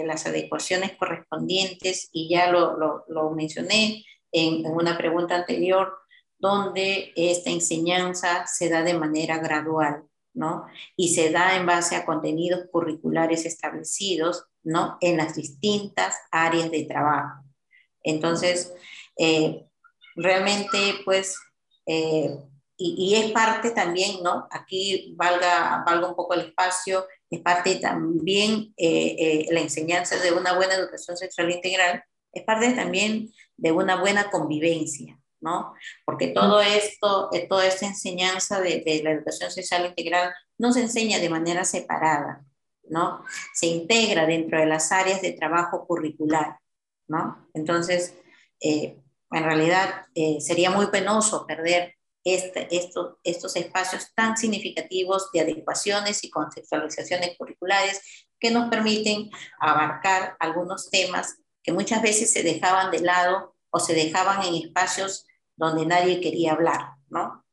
las 0.04 0.26
adecuaciones 0.26 0.96
correspondientes 0.98 2.08
y 2.12 2.28
ya 2.28 2.50
lo, 2.50 2.76
lo, 2.76 3.04
lo 3.08 3.30
mencioné 3.30 4.04
en, 4.32 4.66
una 4.66 4.96
pregunta 4.96 5.36
anterior, 5.36 5.96
donde 6.38 7.12
esta 7.16 7.50
enseñanza 7.50 8.46
se 8.46 8.68
da 8.68 8.82
de 8.82 8.94
manera 8.94 9.38
gradual, 9.38 10.04
¿no? 10.34 10.66
Y 10.96 11.14
se 11.14 11.30
da 11.30 11.56
en 11.56 11.66
base 11.66 11.96
a 11.96 12.04
contenidos 12.04 12.66
curriculares 12.70 13.44
establecidos, 13.44 14.46
¿no? 14.62 14.96
En 15.00 15.16
las 15.16 15.34
distintas 15.34 16.16
áreas 16.30 16.70
de 16.70 16.84
trabajo. 16.84 17.42
Entonces, 18.04 18.72
eh, 19.16 19.66
realmente, 20.14 20.78
pues, 21.04 21.38
eh, 21.86 22.36
y, 22.76 23.16
es 23.16 23.32
parte 23.32 23.72
también, 23.72 24.22
¿no? 24.22 24.46
Aquí 24.52 25.14
valga, 25.16 25.82
valga 25.84 26.06
un 26.06 26.14
poco 26.14 26.34
el 26.34 26.42
espacio, 26.42 27.06
es 27.28 27.40
parte 27.40 27.76
también 27.76 28.72
eh, 28.76 29.46
la 29.50 29.60
enseñanza 29.60 30.16
de 30.16 30.30
una 30.32 30.54
buena 30.54 30.74
educación 30.74 31.16
sexual 31.16 31.50
integral, 31.50 32.04
es 32.32 32.44
parte 32.44 32.72
también 32.72 33.32
de 33.56 33.72
una 33.72 34.00
buena 34.00 34.30
convivencia, 34.30 35.18
¿no? 35.40 35.74
Porque 36.04 36.28
todo 36.28 36.60
esto, 36.60 37.28
eh, 37.32 37.46
toda 37.48 37.66
esta 37.66 37.86
enseñanza 37.86 38.60
de, 38.60 39.00
la 39.02 39.12
educación 39.12 39.50
sexual 39.50 39.86
integral 39.86 40.32
no 40.58 40.72
se 40.72 40.82
enseña 40.82 41.18
de 41.18 41.30
manera 41.30 41.64
separada, 41.64 42.44
¿no? 42.88 43.24
Se 43.54 43.66
integra 43.66 44.26
dentro 44.26 44.58
de 44.58 44.66
las 44.66 44.92
áreas 44.92 45.22
de 45.22 45.32
trabajo 45.32 45.86
curricular, 45.86 46.58
¿no? 47.08 47.48
Entonces, 47.54 48.14
eh, 48.60 48.98
en 49.30 49.44
realidad 49.44 50.06
eh, 50.14 50.40
sería 50.40 50.70
muy 50.70 50.86
penoso 50.86 51.46
perder 51.46 51.94
este, 52.24 52.68
estos 53.24 53.56
espacios 53.56 54.12
tan 54.14 54.36
significativos 54.36 55.30
de 55.32 55.40
adecuaciones 55.40 56.24
y 56.24 56.30
contextualizaciones 56.30 57.36
curriculares 57.38 58.26
que 58.38 58.50
nos 58.50 58.68
permiten 58.68 59.30
abarcar 59.58 60.36
algunos 60.38 60.90
temas 60.90 61.38
que 61.62 61.72
muchas 61.72 62.02
veces 62.02 62.32
se 62.32 62.42
dejaban 62.42 62.90
de 62.90 63.00
lado 63.00 63.54
o 63.70 63.80
se 63.80 63.94
dejaban 63.94 64.42
en 64.44 64.54
espacios 64.54 65.26
donde 65.56 65.86
nadie 65.86 66.20
quería 66.20 66.52
hablar, 66.52 66.94
¿no? 67.08 67.44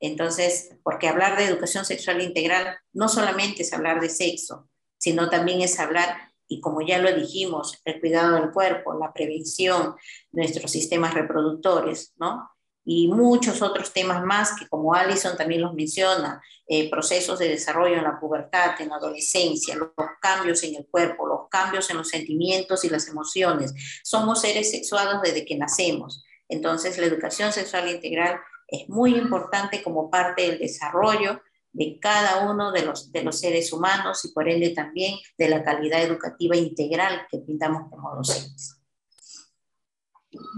Entonces, 0.00 0.70
porque 0.82 1.08
hablar 1.08 1.36
de 1.36 1.44
educación 1.44 1.84
sexual 1.84 2.22
integral 2.22 2.78
no 2.92 3.08
solamente 3.08 3.62
es 3.62 3.72
hablar 3.72 4.00
de 4.00 4.08
sexo, 4.08 4.68
sino 4.96 5.28
también 5.28 5.60
es 5.60 5.78
hablar, 5.80 6.32
y 6.46 6.60
como 6.60 6.80
ya 6.82 6.98
lo 6.98 7.12
dijimos, 7.12 7.80
el 7.84 8.00
cuidado 8.00 8.36
del 8.36 8.50
cuerpo, 8.52 8.98
la 8.98 9.12
prevención, 9.12 9.96
nuestros 10.32 10.70
sistemas 10.70 11.14
reproductores, 11.14 12.14
¿no? 12.16 12.48
Y 12.90 13.06
muchos 13.06 13.60
otros 13.60 13.92
temas 13.92 14.24
más 14.24 14.58
que 14.58 14.66
como 14.66 14.94
Alison 14.94 15.36
también 15.36 15.60
los 15.60 15.74
menciona, 15.74 16.42
eh, 16.66 16.88
procesos 16.88 17.38
de 17.38 17.46
desarrollo 17.46 17.96
en 17.96 18.04
la 18.04 18.18
pubertad, 18.18 18.80
en 18.80 18.88
la 18.88 18.96
adolescencia, 18.96 19.76
los 19.76 19.90
cambios 20.22 20.62
en 20.62 20.74
el 20.74 20.86
cuerpo, 20.86 21.26
los 21.26 21.50
cambios 21.50 21.90
en 21.90 21.98
los 21.98 22.08
sentimientos 22.08 22.86
y 22.86 22.88
las 22.88 23.06
emociones. 23.06 23.74
Somos 24.02 24.40
seres 24.40 24.70
sexuados 24.70 25.20
desde 25.20 25.44
que 25.44 25.58
nacemos. 25.58 26.24
Entonces 26.48 26.96
la 26.96 27.04
educación 27.04 27.52
sexual 27.52 27.90
integral 27.90 28.40
es 28.66 28.88
muy 28.88 29.16
importante 29.16 29.82
como 29.82 30.10
parte 30.10 30.46
del 30.46 30.58
desarrollo 30.58 31.42
de 31.74 31.98
cada 32.00 32.50
uno 32.50 32.72
de 32.72 32.86
los, 32.86 33.12
de 33.12 33.22
los 33.22 33.38
seres 33.38 33.70
humanos 33.70 34.24
y 34.24 34.32
por 34.32 34.48
ende 34.48 34.70
también 34.70 35.18
de 35.36 35.50
la 35.50 35.62
calidad 35.62 36.02
educativa 36.02 36.56
integral 36.56 37.26
que 37.30 37.36
pintamos 37.36 37.90
como 37.90 38.16
docentes. 38.16 38.77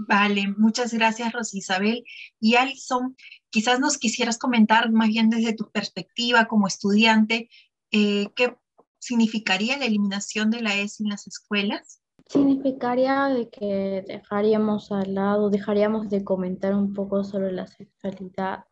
Vale, 0.07 0.53
muchas 0.57 0.93
gracias, 0.93 1.31
Rosisabel. 1.31 2.03
Y 2.39 2.55
Alison, 2.55 3.15
quizás 3.49 3.79
nos 3.79 3.97
quisieras 3.97 4.37
comentar 4.37 4.91
más 4.91 5.07
bien 5.07 5.29
desde 5.29 5.53
tu 5.53 5.71
perspectiva 5.71 6.45
como 6.45 6.67
estudiante, 6.67 7.49
eh, 7.91 8.27
¿qué 8.35 8.55
significaría 8.99 9.77
la 9.77 9.85
eliminación 9.85 10.51
de 10.51 10.61
la 10.61 10.75
ESI 10.75 11.03
en 11.03 11.09
las 11.09 11.27
escuelas? 11.27 12.01
Significaría 12.27 13.25
de 13.25 13.49
que 13.49 14.03
dejaríamos 14.07 14.91
al 14.91 15.15
lado, 15.15 15.49
dejaríamos 15.49 16.09
de 16.09 16.23
comentar 16.23 16.75
un 16.75 16.93
poco 16.93 17.23
sobre 17.23 17.51
la 17.51 17.67
sexualidad, 17.67 18.65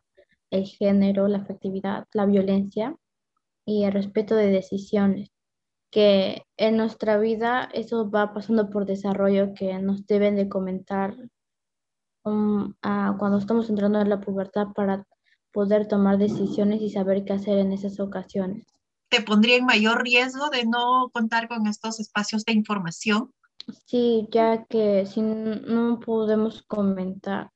el 0.50 0.66
género, 0.66 1.28
la 1.28 1.38
afectividad, 1.38 2.06
la 2.12 2.26
violencia 2.26 2.96
y 3.66 3.84
el 3.84 3.92
respeto 3.92 4.34
de 4.34 4.46
decisiones, 4.46 5.30
que 5.90 6.46
en 6.56 6.76
nuestra 6.76 7.18
vida 7.18 7.68
eso 7.72 8.10
va 8.10 8.32
pasando 8.32 8.70
por 8.70 8.86
desarrollo 8.86 9.54
que 9.54 9.78
nos 9.78 10.06
deben 10.06 10.36
de 10.36 10.48
comentar 10.48 11.16
um, 12.24 12.72
cuando 13.18 13.38
estamos 13.38 13.68
entrando 13.68 14.00
en 14.00 14.08
la 14.08 14.20
pubertad 14.20 14.68
para 14.74 15.04
poder 15.52 15.88
tomar 15.88 16.18
decisiones 16.18 16.80
y 16.80 16.90
saber 16.90 17.24
qué 17.24 17.32
hacer 17.32 17.58
en 17.58 17.72
esas 17.72 17.98
ocasiones. 17.98 18.66
¿Te 19.08 19.22
pondría 19.22 19.56
en 19.56 19.66
mayor 19.66 20.02
riesgo 20.04 20.48
de 20.50 20.64
no 20.64 21.10
contar 21.12 21.48
con 21.48 21.66
estos 21.66 21.98
espacios 21.98 22.44
de 22.44 22.52
información? 22.52 23.32
Sí, 23.86 24.28
ya 24.30 24.64
que 24.66 25.06
si 25.06 25.20
no 25.20 25.98
podemos 25.98 26.62
comentar, 26.62 27.50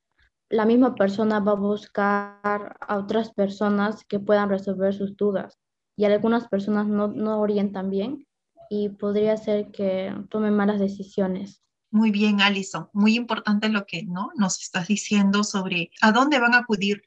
la 0.49 0.65
misma 0.65 0.97
persona 0.97 1.39
va 1.39 1.53
a 1.53 1.57
buscar 1.57 2.77
a 2.81 2.97
otras 2.97 3.33
personas 3.33 4.05
que 4.05 4.19
puedan 4.19 4.49
resolver 4.49 4.93
sus 4.93 5.17
dudas 5.17 5.57
y 5.97 6.05
algunas 6.05 6.49
personas 6.49 6.87
no, 6.87 7.09
no 7.09 7.41
orientan 7.41 7.91
bien 7.91 8.27
y 8.71 8.89
podría 8.89 9.37
ser 9.37 9.71
que 9.71 10.15
tomen 10.31 10.55
malas 10.55 10.81
decisiones. 10.81 11.63
Muy 11.91 12.11
bien, 12.11 12.41
Alison. 12.41 12.89
Muy 12.93 13.15
importante 13.15 13.69
lo 13.69 13.87
que 13.87 14.03
¿no? 14.03 14.31
nos 14.37 14.61
estás 14.61 14.89
diciendo 14.89 15.45
sobre 15.45 15.91
a 16.01 16.11
dónde 16.11 16.41
van 16.41 16.55
a 16.55 16.59
acudir 16.59 17.03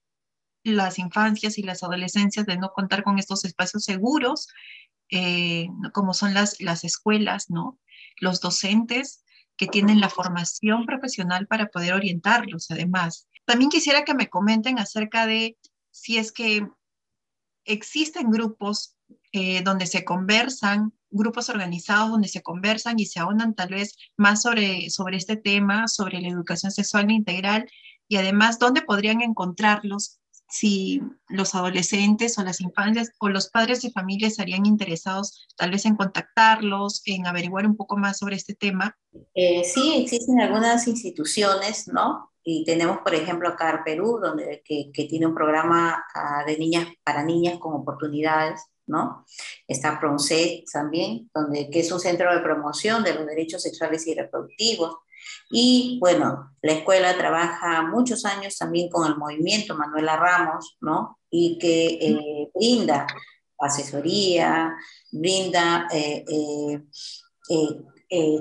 las 0.63 0.99
infancias 0.99 1.57
y 1.57 1.63
las 1.63 1.83
adolescencias 1.83 2.45
de 2.45 2.57
no 2.57 2.71
contar 2.71 3.03
con 3.03 3.19
estos 3.19 3.45
espacios 3.45 3.83
seguros, 3.83 4.47
eh, 5.09 5.67
como 5.93 6.13
son 6.13 6.33
las, 6.33 6.59
las 6.61 6.83
escuelas, 6.83 7.49
¿no? 7.49 7.79
Los 8.19 8.41
docentes 8.41 9.23
que 9.55 9.67
tienen 9.67 9.99
la 9.99 10.09
formación 10.09 10.85
profesional 10.85 11.47
para 11.47 11.67
poder 11.67 11.93
orientarlos, 11.93 12.69
además. 12.69 13.27
También 13.45 13.69
quisiera 13.69 14.03
que 14.03 14.13
me 14.13 14.29
comenten 14.29 14.77
acerca 14.77 15.25
de 15.25 15.57
si 15.91 16.17
es 16.17 16.31
que 16.31 16.67
existen 17.67 18.31
grupos 18.31 18.95
eh, 19.31 19.61
donde 19.61 19.85
se 19.85 20.03
conversan, 20.03 20.93
grupos 21.09 21.49
organizados 21.49 22.09
donde 22.09 22.27
se 22.27 22.41
conversan 22.41 22.99
y 22.99 23.05
se 23.05 23.19
ahondan 23.19 23.55
tal 23.55 23.69
vez 23.69 23.95
más 24.17 24.41
sobre, 24.41 24.87
este 25.11 25.35
tema, 25.35 25.87
sobre 25.87 26.21
la 26.21 26.29
educación 26.29 26.71
sexual 26.71 27.11
integral 27.11 27.69
y 28.07 28.17
además 28.17 28.59
dónde 28.59 28.81
podrían 28.81 29.21
encontrarlos 29.21 30.19
si 30.49 31.01
los 31.27 31.55
adolescentes 31.55 32.37
o 32.37 32.43
las 32.43 32.61
infancias 32.61 33.11
o 33.19 33.27
los 33.27 33.49
padres 33.49 33.81
de 33.81 33.91
familia 33.91 34.29
estarían 34.29 34.65
interesados 34.65 35.45
tal 35.57 35.71
vez 35.71 35.85
en 35.85 35.97
contactarlos, 35.97 37.01
en 37.05 37.27
averiguar 37.27 37.65
un 37.67 37.75
poco 37.75 37.97
más 37.97 38.19
sobre 38.19 38.37
este 38.37 38.55
tema. 38.55 38.97
Eh, 39.35 39.63
sí, 39.65 39.93
existen 39.97 40.39
algunas 40.39 40.87
instituciones, 40.87 41.89
¿no? 41.89 42.31
Y 42.49 42.63
tenemos, 42.63 42.99
por 42.99 43.13
ejemplo, 43.13 43.49
acá 43.49 43.81
Perú, 43.83 44.19
donde, 44.21 44.63
que, 44.63 44.89
tiene 45.09 45.27
un 45.27 45.35
programa 45.35 46.05
ah, 46.15 46.45
de 46.47 46.57
niñas 46.57 46.87
para 47.03 47.21
niñas 47.21 47.59
con 47.59 47.73
oportunidades, 47.73 48.61
¿no? 48.85 49.25
Está 49.67 49.99
PRONSEC 49.99 50.63
también, 50.71 51.29
donde, 51.35 51.69
que 51.69 51.81
es 51.81 51.91
un 51.91 51.99
centro 51.99 52.33
de 52.33 52.39
promoción 52.39 53.03
de 53.03 53.15
los 53.15 53.25
derechos 53.25 53.61
sexuales 53.63 54.07
y 54.07 54.15
reproductivos. 54.15 54.95
Y 55.51 55.97
bueno, 55.99 56.55
la 56.61 56.71
escuela 56.71 57.17
trabaja 57.17 57.81
muchos 57.81 58.23
años 58.23 58.57
también 58.57 58.87
con 58.89 59.05
el 59.05 59.17
movimiento 59.17 59.75
Manuela 59.75 60.15
Ramos, 60.15 60.77
¿no? 60.79 61.19
Y 61.29 61.57
que 61.59 61.99
eh, 61.99 62.49
brinda 62.55 63.07
asesoría, 63.59 64.73
brinda 65.11 65.89
eh, 65.91 66.23
eh, 66.29 66.81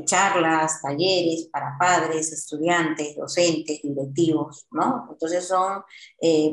charlas, 0.05 0.81
talleres 0.81 1.49
para 1.51 1.77
padres, 1.79 2.33
estudiantes, 2.33 3.17
docentes, 3.17 3.83
directivos, 3.83 4.67
¿no? 4.71 5.09
Entonces 5.11 5.47
son, 5.47 5.83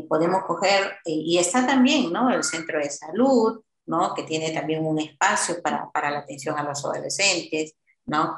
podemos 0.08 0.44
coger, 0.48 0.94
y 1.06 1.38
está 1.38 1.66
también, 1.66 2.12
¿no? 2.12 2.30
El 2.30 2.44
centro 2.44 2.80
de 2.80 2.90
salud, 2.90 3.62
¿no? 3.86 4.14
Que 4.14 4.24
tiene 4.24 4.52
también 4.52 4.86
un 4.86 5.00
espacio 5.00 5.62
para, 5.62 5.92
para 5.92 6.10
la 6.12 6.20
atención 6.20 6.58
a 6.58 6.64
los 6.64 6.84
adolescentes, 6.86 7.76
¿no? 8.06 8.38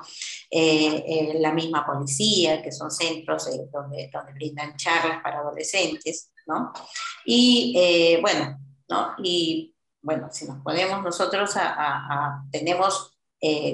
Eh, 0.49 1.03
eh, 1.07 1.37
la 1.39 1.51
misma 1.51 1.85
policía, 1.85 2.61
que 2.61 2.71
son 2.71 2.91
centros 2.91 3.47
eh, 3.47 3.67
donde, 3.71 4.09
donde 4.11 4.33
brindan 4.33 4.75
charlas 4.75 5.21
para 5.23 5.39
adolescentes, 5.39 6.31
¿no? 6.47 6.71
Y 7.25 8.17
bueno, 8.21 8.59
¿no? 8.89 9.15
Y 9.23 9.75
bueno, 10.01 10.29
si 10.31 10.45
nos 10.45 10.61
podemos 10.61 11.03
nosotros 11.03 11.53
a, 11.55 12.43
tenemos 12.51 13.14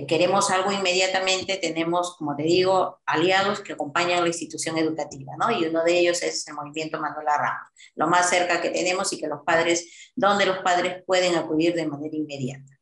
queremos 0.07 0.49
algo 0.49 0.71
inmediatamente, 0.71 1.57
tenemos, 1.57 2.15
como 2.17 2.35
te 2.35 2.43
digo, 2.43 2.99
aliados 3.05 3.61
que 3.61 3.73
acompañan 3.73 4.19
a 4.19 4.21
la 4.21 4.27
institución 4.27 4.77
educativa, 4.77 5.33
¿no? 5.37 5.51
Y 5.51 5.65
uno 5.65 5.83
de 5.83 5.99
ellos 5.99 6.21
es 6.23 6.47
el 6.47 6.55
movimiento 6.55 6.99
Manuela 6.99 7.37
Ramos, 7.37 7.69
lo 7.95 8.07
más 8.07 8.29
cerca 8.29 8.61
que 8.61 8.69
tenemos 8.69 9.13
y 9.13 9.19
que 9.19 9.27
los 9.27 9.41
padres, 9.45 10.11
donde 10.15 10.45
los 10.45 10.59
padres 10.59 11.03
pueden 11.05 11.35
acudir 11.35 11.73
de 11.73 11.87
manera 11.87 12.15
inmediata. 12.15 12.79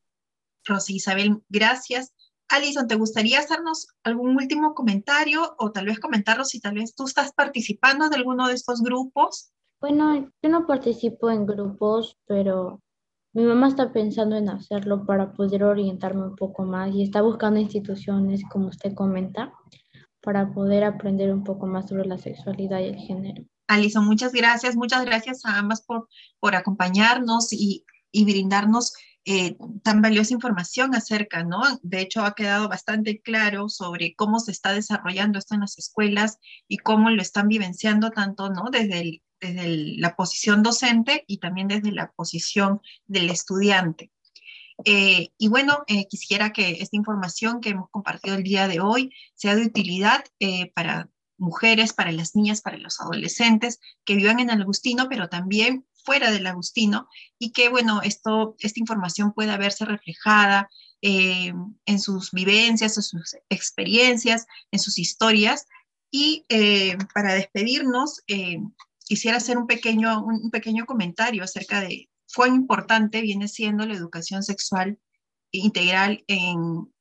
Rosy 0.65 0.95
Isabel, 0.95 1.41
gracias. 1.49 2.13
Alison, 2.47 2.87
¿te 2.87 2.95
gustaría 2.95 3.39
hacernos 3.39 3.87
algún 4.03 4.35
último 4.35 4.73
comentario 4.73 5.55
o 5.59 5.71
tal 5.71 5.85
vez 5.85 5.99
comentarnos 5.99 6.49
si 6.49 6.59
tal 6.59 6.75
vez 6.75 6.95
tú 6.95 7.05
estás 7.05 7.31
participando 7.33 8.09
de 8.09 8.15
alguno 8.15 8.47
de 8.47 8.55
estos 8.55 8.81
grupos? 8.81 9.51
Bueno, 9.79 10.31
yo 10.41 10.49
no 10.49 10.65
participo 10.65 11.29
en 11.29 11.45
grupos, 11.45 12.17
pero 12.25 12.81
mi 13.33 13.43
mamá 13.43 13.67
está 13.67 13.91
pensando 13.91 14.35
en 14.35 14.49
hacerlo 14.49 15.05
para 15.05 15.33
poder 15.33 15.63
orientarme 15.63 16.23
un 16.23 16.35
poco 16.35 16.63
más 16.63 16.93
y 16.93 17.03
está 17.03 17.21
buscando 17.21 17.59
instituciones, 17.59 18.41
como 18.49 18.67
usted 18.67 18.93
comenta, 18.93 19.53
para 20.21 20.51
poder 20.51 20.83
aprender 20.83 21.31
un 21.31 21.43
poco 21.43 21.67
más 21.67 21.87
sobre 21.89 22.05
la 22.05 22.17
sexualidad 22.17 22.79
y 22.79 22.85
el 22.85 22.95
género. 22.95 23.43
Alison, 23.67 24.05
muchas 24.05 24.33
gracias. 24.33 24.75
Muchas 24.75 25.05
gracias 25.05 25.45
a 25.45 25.59
ambas 25.59 25.81
por, 25.81 26.09
por 26.39 26.55
acompañarnos 26.55 27.53
y, 27.53 27.85
y 28.11 28.25
brindarnos 28.25 28.93
eh, 29.25 29.57
tan 29.83 30.01
valiosa 30.01 30.33
información 30.33 30.95
acerca, 30.95 31.43
¿no? 31.43 31.61
De 31.83 32.01
hecho, 32.01 32.23
ha 32.23 32.33
quedado 32.33 32.67
bastante 32.67 33.21
claro 33.21 33.69
sobre 33.69 34.15
cómo 34.15 34.39
se 34.39 34.51
está 34.51 34.73
desarrollando 34.73 35.37
esto 35.37 35.53
en 35.53 35.61
las 35.61 35.77
escuelas 35.77 36.39
y 36.67 36.77
cómo 36.77 37.11
lo 37.11 37.21
están 37.21 37.47
vivenciando 37.47 38.09
tanto, 38.09 38.49
¿no? 38.49 38.71
Desde, 38.71 39.21
desde 39.39 39.97
la 39.97 40.15
posición 40.15 40.63
docente 40.63 41.23
y 41.27 41.37
también 41.37 41.67
desde 41.67 41.91
la 41.91 42.11
posición 42.11 42.81
del 43.07 43.29
estudiante. 43.29 44.11
Eh, 44.85 45.29
y 45.37 45.47
bueno, 45.49 45.83
eh, 45.87 46.07
quisiera 46.07 46.53
que 46.53 46.77
esta 46.79 46.95
información 46.95 47.59
que 47.59 47.69
hemos 47.69 47.89
compartido 47.89 48.35
el 48.35 48.43
día 48.43 48.67
de 48.67 48.79
hoy 48.79 49.11
sea 49.35 49.55
de 49.55 49.65
utilidad 49.65 50.23
para 50.73 51.09
mujeres, 51.37 51.93
para 51.93 52.11
las 52.11 52.35
niñas, 52.35 52.61
para 52.61 52.77
los 52.77 52.99
adolescentes 52.99 53.79
que 54.05 54.15
vivan 54.15 54.39
en 54.39 54.49
el 54.49 54.61
Agustino, 54.61 55.07
pero 55.09 55.29
también 55.29 55.85
fuera 56.03 56.31
del 56.31 56.47
Agustino 56.47 57.07
y 57.37 57.51
que, 57.51 57.69
bueno, 57.69 58.01
esto, 58.03 58.55
esta 58.59 58.79
información 58.79 59.33
pueda 59.33 59.57
verse 59.57 59.85
reflejada 59.85 60.69
eh, 61.01 61.53
en 61.85 61.99
sus 61.99 62.31
vivencias, 62.31 62.97
en 62.97 63.03
sus 63.03 63.35
experiencias, 63.49 64.45
en 64.71 64.79
sus 64.79 64.99
historias. 64.99 65.65
Y 66.11 66.45
eh, 66.49 66.97
para 67.13 67.33
despedirnos, 67.33 68.21
eh, 68.27 68.59
quisiera 69.09 69.37
hacer 69.37 69.57
un 69.57 69.65
pequeño, 69.65 70.23
un 70.23 70.51
pequeño 70.51 70.85
comentario 70.85 71.43
acerca 71.43 71.81
de 71.81 72.11
cuán 72.35 72.53
importante 72.53 73.21
viene 73.21 73.47
siendo 73.47 73.87
la 73.87 73.95
educación 73.95 74.43
sexual 74.43 74.99
integral 75.49 76.23
en, 76.27 76.93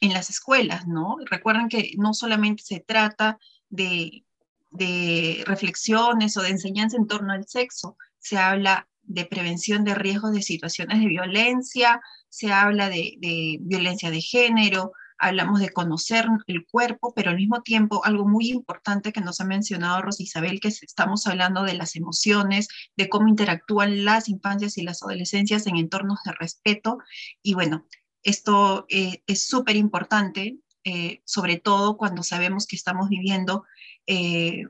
en 0.00 0.12
las 0.12 0.28
escuelas, 0.28 0.88
¿no? 0.88 1.18
Recuerden 1.30 1.68
que 1.68 1.92
no 1.98 2.14
solamente 2.14 2.64
se 2.64 2.80
trata 2.80 3.38
de, 3.68 4.24
de 4.70 5.44
reflexiones 5.46 6.36
o 6.36 6.42
de 6.42 6.48
enseñanza 6.48 6.96
en 6.96 7.06
torno 7.06 7.32
al 7.32 7.46
sexo, 7.46 7.96
se 8.18 8.38
habla 8.38 8.88
de 9.04 9.24
prevención 9.24 9.84
de 9.84 9.94
riesgos 9.94 10.32
de 10.32 10.42
situaciones 10.42 10.98
de 10.98 11.06
violencia, 11.06 12.00
se 12.28 12.52
habla 12.52 12.88
de, 12.88 13.58
violencia 13.60 14.10
de 14.10 14.20
género, 14.20 14.90
hablamos 15.18 15.60
de 15.60 15.70
conocer 15.70 16.26
el 16.46 16.66
cuerpo, 16.66 17.12
pero 17.14 17.30
al 17.30 17.36
mismo 17.36 17.62
tiempo 17.62 18.04
algo 18.04 18.26
muy 18.26 18.50
importante 18.50 19.12
que 19.12 19.20
nos 19.20 19.40
ha 19.40 19.44
mencionado 19.44 20.02
Isabel, 20.18 20.60
que 20.60 20.68
estamos 20.68 21.26
hablando 21.26 21.62
de 21.62 21.74
las 21.74 21.96
emociones, 21.96 22.68
de 22.96 23.08
cómo 23.08 23.28
interactúan 23.28 24.04
las 24.04 24.28
infancias 24.28 24.78
y 24.78 24.82
las 24.82 25.02
adolescencias 25.02 25.66
en 25.66 25.76
entornos 25.76 26.20
de 26.24 26.32
respeto. 26.32 26.98
Y 27.42 27.54
bueno, 27.54 27.86
esto 28.22 28.86
eh, 28.88 29.22
es 29.26 29.46
súper 29.46 29.76
importante, 29.76 30.58
eh, 30.84 31.22
sobre 31.24 31.58
todo 31.58 31.96
cuando 31.96 32.22
sabemos 32.22 32.66
que 32.66 32.76
estamos 32.76 33.08
viviendo 33.08 33.64
eh, 34.06 34.64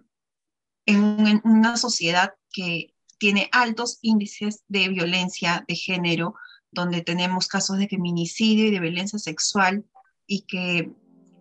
en 0.86 1.40
una 1.44 1.76
sociedad 1.76 2.34
que 2.52 2.94
tiene 3.18 3.48
altos 3.52 3.98
índices 4.02 4.62
de 4.68 4.88
violencia 4.88 5.64
de 5.66 5.74
género, 5.74 6.34
donde 6.70 7.02
tenemos 7.02 7.48
casos 7.48 7.78
de 7.78 7.88
feminicidio 7.88 8.66
y 8.66 8.70
de 8.70 8.80
violencia 8.80 9.18
sexual 9.18 9.84
y 10.26 10.42
que 10.42 10.90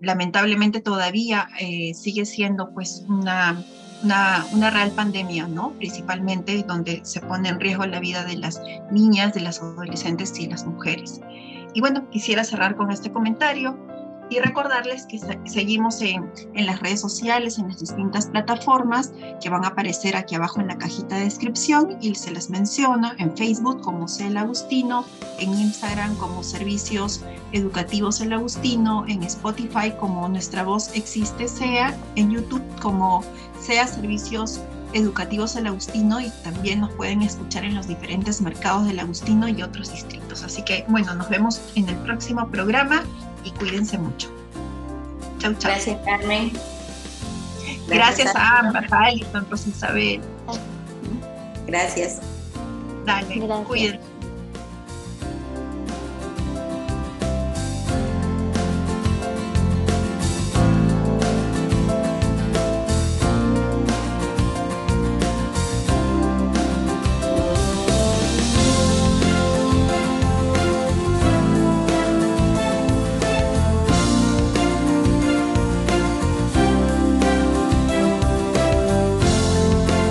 lamentablemente 0.01 0.81
todavía 0.81 1.49
eh, 1.59 1.93
sigue 1.93 2.25
siendo 2.25 2.71
pues 2.73 3.05
una, 3.07 3.63
una, 4.03 4.69
real 4.69 4.91
pandemia, 4.91 5.47
¿no? 5.47 5.71
Principalmente 5.73 6.63
donde 6.63 7.01
se 7.03 7.21
pone 7.21 7.49
en 7.49 7.59
riesgo 7.59 7.85
la 7.85 7.99
vida 7.99 8.23
de 8.23 8.37
las 8.37 8.61
niñas, 8.91 9.33
de 9.33 9.41
las 9.41 9.61
adolescentes 9.61 10.37
y 10.39 10.47
las 10.47 10.65
mujeres. 10.65 11.21
Y 11.73 11.81
bueno, 11.81 12.09
quisiera 12.09 12.43
cerrar 12.43 12.75
con 12.75 12.91
este 12.91 13.11
comentario 13.11 13.77
y 14.29 14.39
recordarles 14.39 15.05
que 15.05 15.19
seguimos 15.45 16.01
en, 16.01 16.31
en, 16.53 16.65
las 16.65 16.79
redes 16.79 17.01
sociales, 17.01 17.59
en 17.59 17.67
las 17.67 17.79
distintas 17.79 18.27
plataformas 18.27 19.11
que 19.41 19.49
van 19.49 19.63
a 19.63 19.69
aparecer 19.69 20.15
aquí 20.15 20.35
abajo 20.35 20.61
en 20.61 20.67
la 20.67 20.77
cajita 20.77 21.15
de 21.15 21.25
descripción 21.25 21.97
y 22.01 22.15
se 22.15 22.31
las 22.31 22.49
menciono 22.49 23.11
en 23.17 23.35
Facebook 23.37 23.81
como 23.81 24.07
CEL 24.07 24.37
Agustino, 24.37 25.05
en 25.39 25.53
Instagram 25.53 26.15
como 26.15 26.43
Servicios 26.43 27.21
Educativos 27.51 28.19
El 28.21 28.33
Agustino, 28.33 29.05
en 29.07 29.23
Spotify 29.23 29.91
como 29.99 30.27
Nuestra 30.27 30.63
Voz 30.63 30.89
Existe 30.95 31.47
SEA, 31.47 31.95
en 32.15 32.31
YouTube 32.31 32.63
como 32.81 33.23
SEA 33.61 33.87
Servicios 33.87 34.59
Educativos 34.93 35.55
El 35.55 35.67
Agustino 35.67 36.21
y 36.21 36.29
también 36.43 36.79
nos 36.79 36.91
pueden 36.93 37.21
escuchar 37.21 37.65
en 37.65 37.75
los 37.75 37.87
diferentes 37.87 38.41
mercados 38.41 38.87
del 38.87 38.99
Agustino 38.99 39.47
y 39.47 39.61
otros 39.61 39.91
distritos. 39.91 40.43
Así 40.43 40.63
que 40.63 40.85
bueno, 40.87 41.13
nos 41.15 41.29
vemos 41.29 41.61
en 41.75 41.89
el 41.89 41.97
próximo 41.97 42.47
programa 42.47 43.03
y 43.45 43.51
cuídense 43.51 43.97
mucho. 43.97 44.29
Chau, 45.39 45.53
chau. 45.53 45.71
Gracias, 45.71 45.97
Carmen. 46.03 46.51
Gracias, 47.87 48.35
a 48.35 48.59
ambas, 48.59 48.91
a 48.91 48.99
Alison, 49.05 49.47
Rosa 49.49 49.69
Isabel. 49.69 50.21
Gracias. 51.67 52.19
Dale, 53.05 53.39
cuídense. 53.67 54.14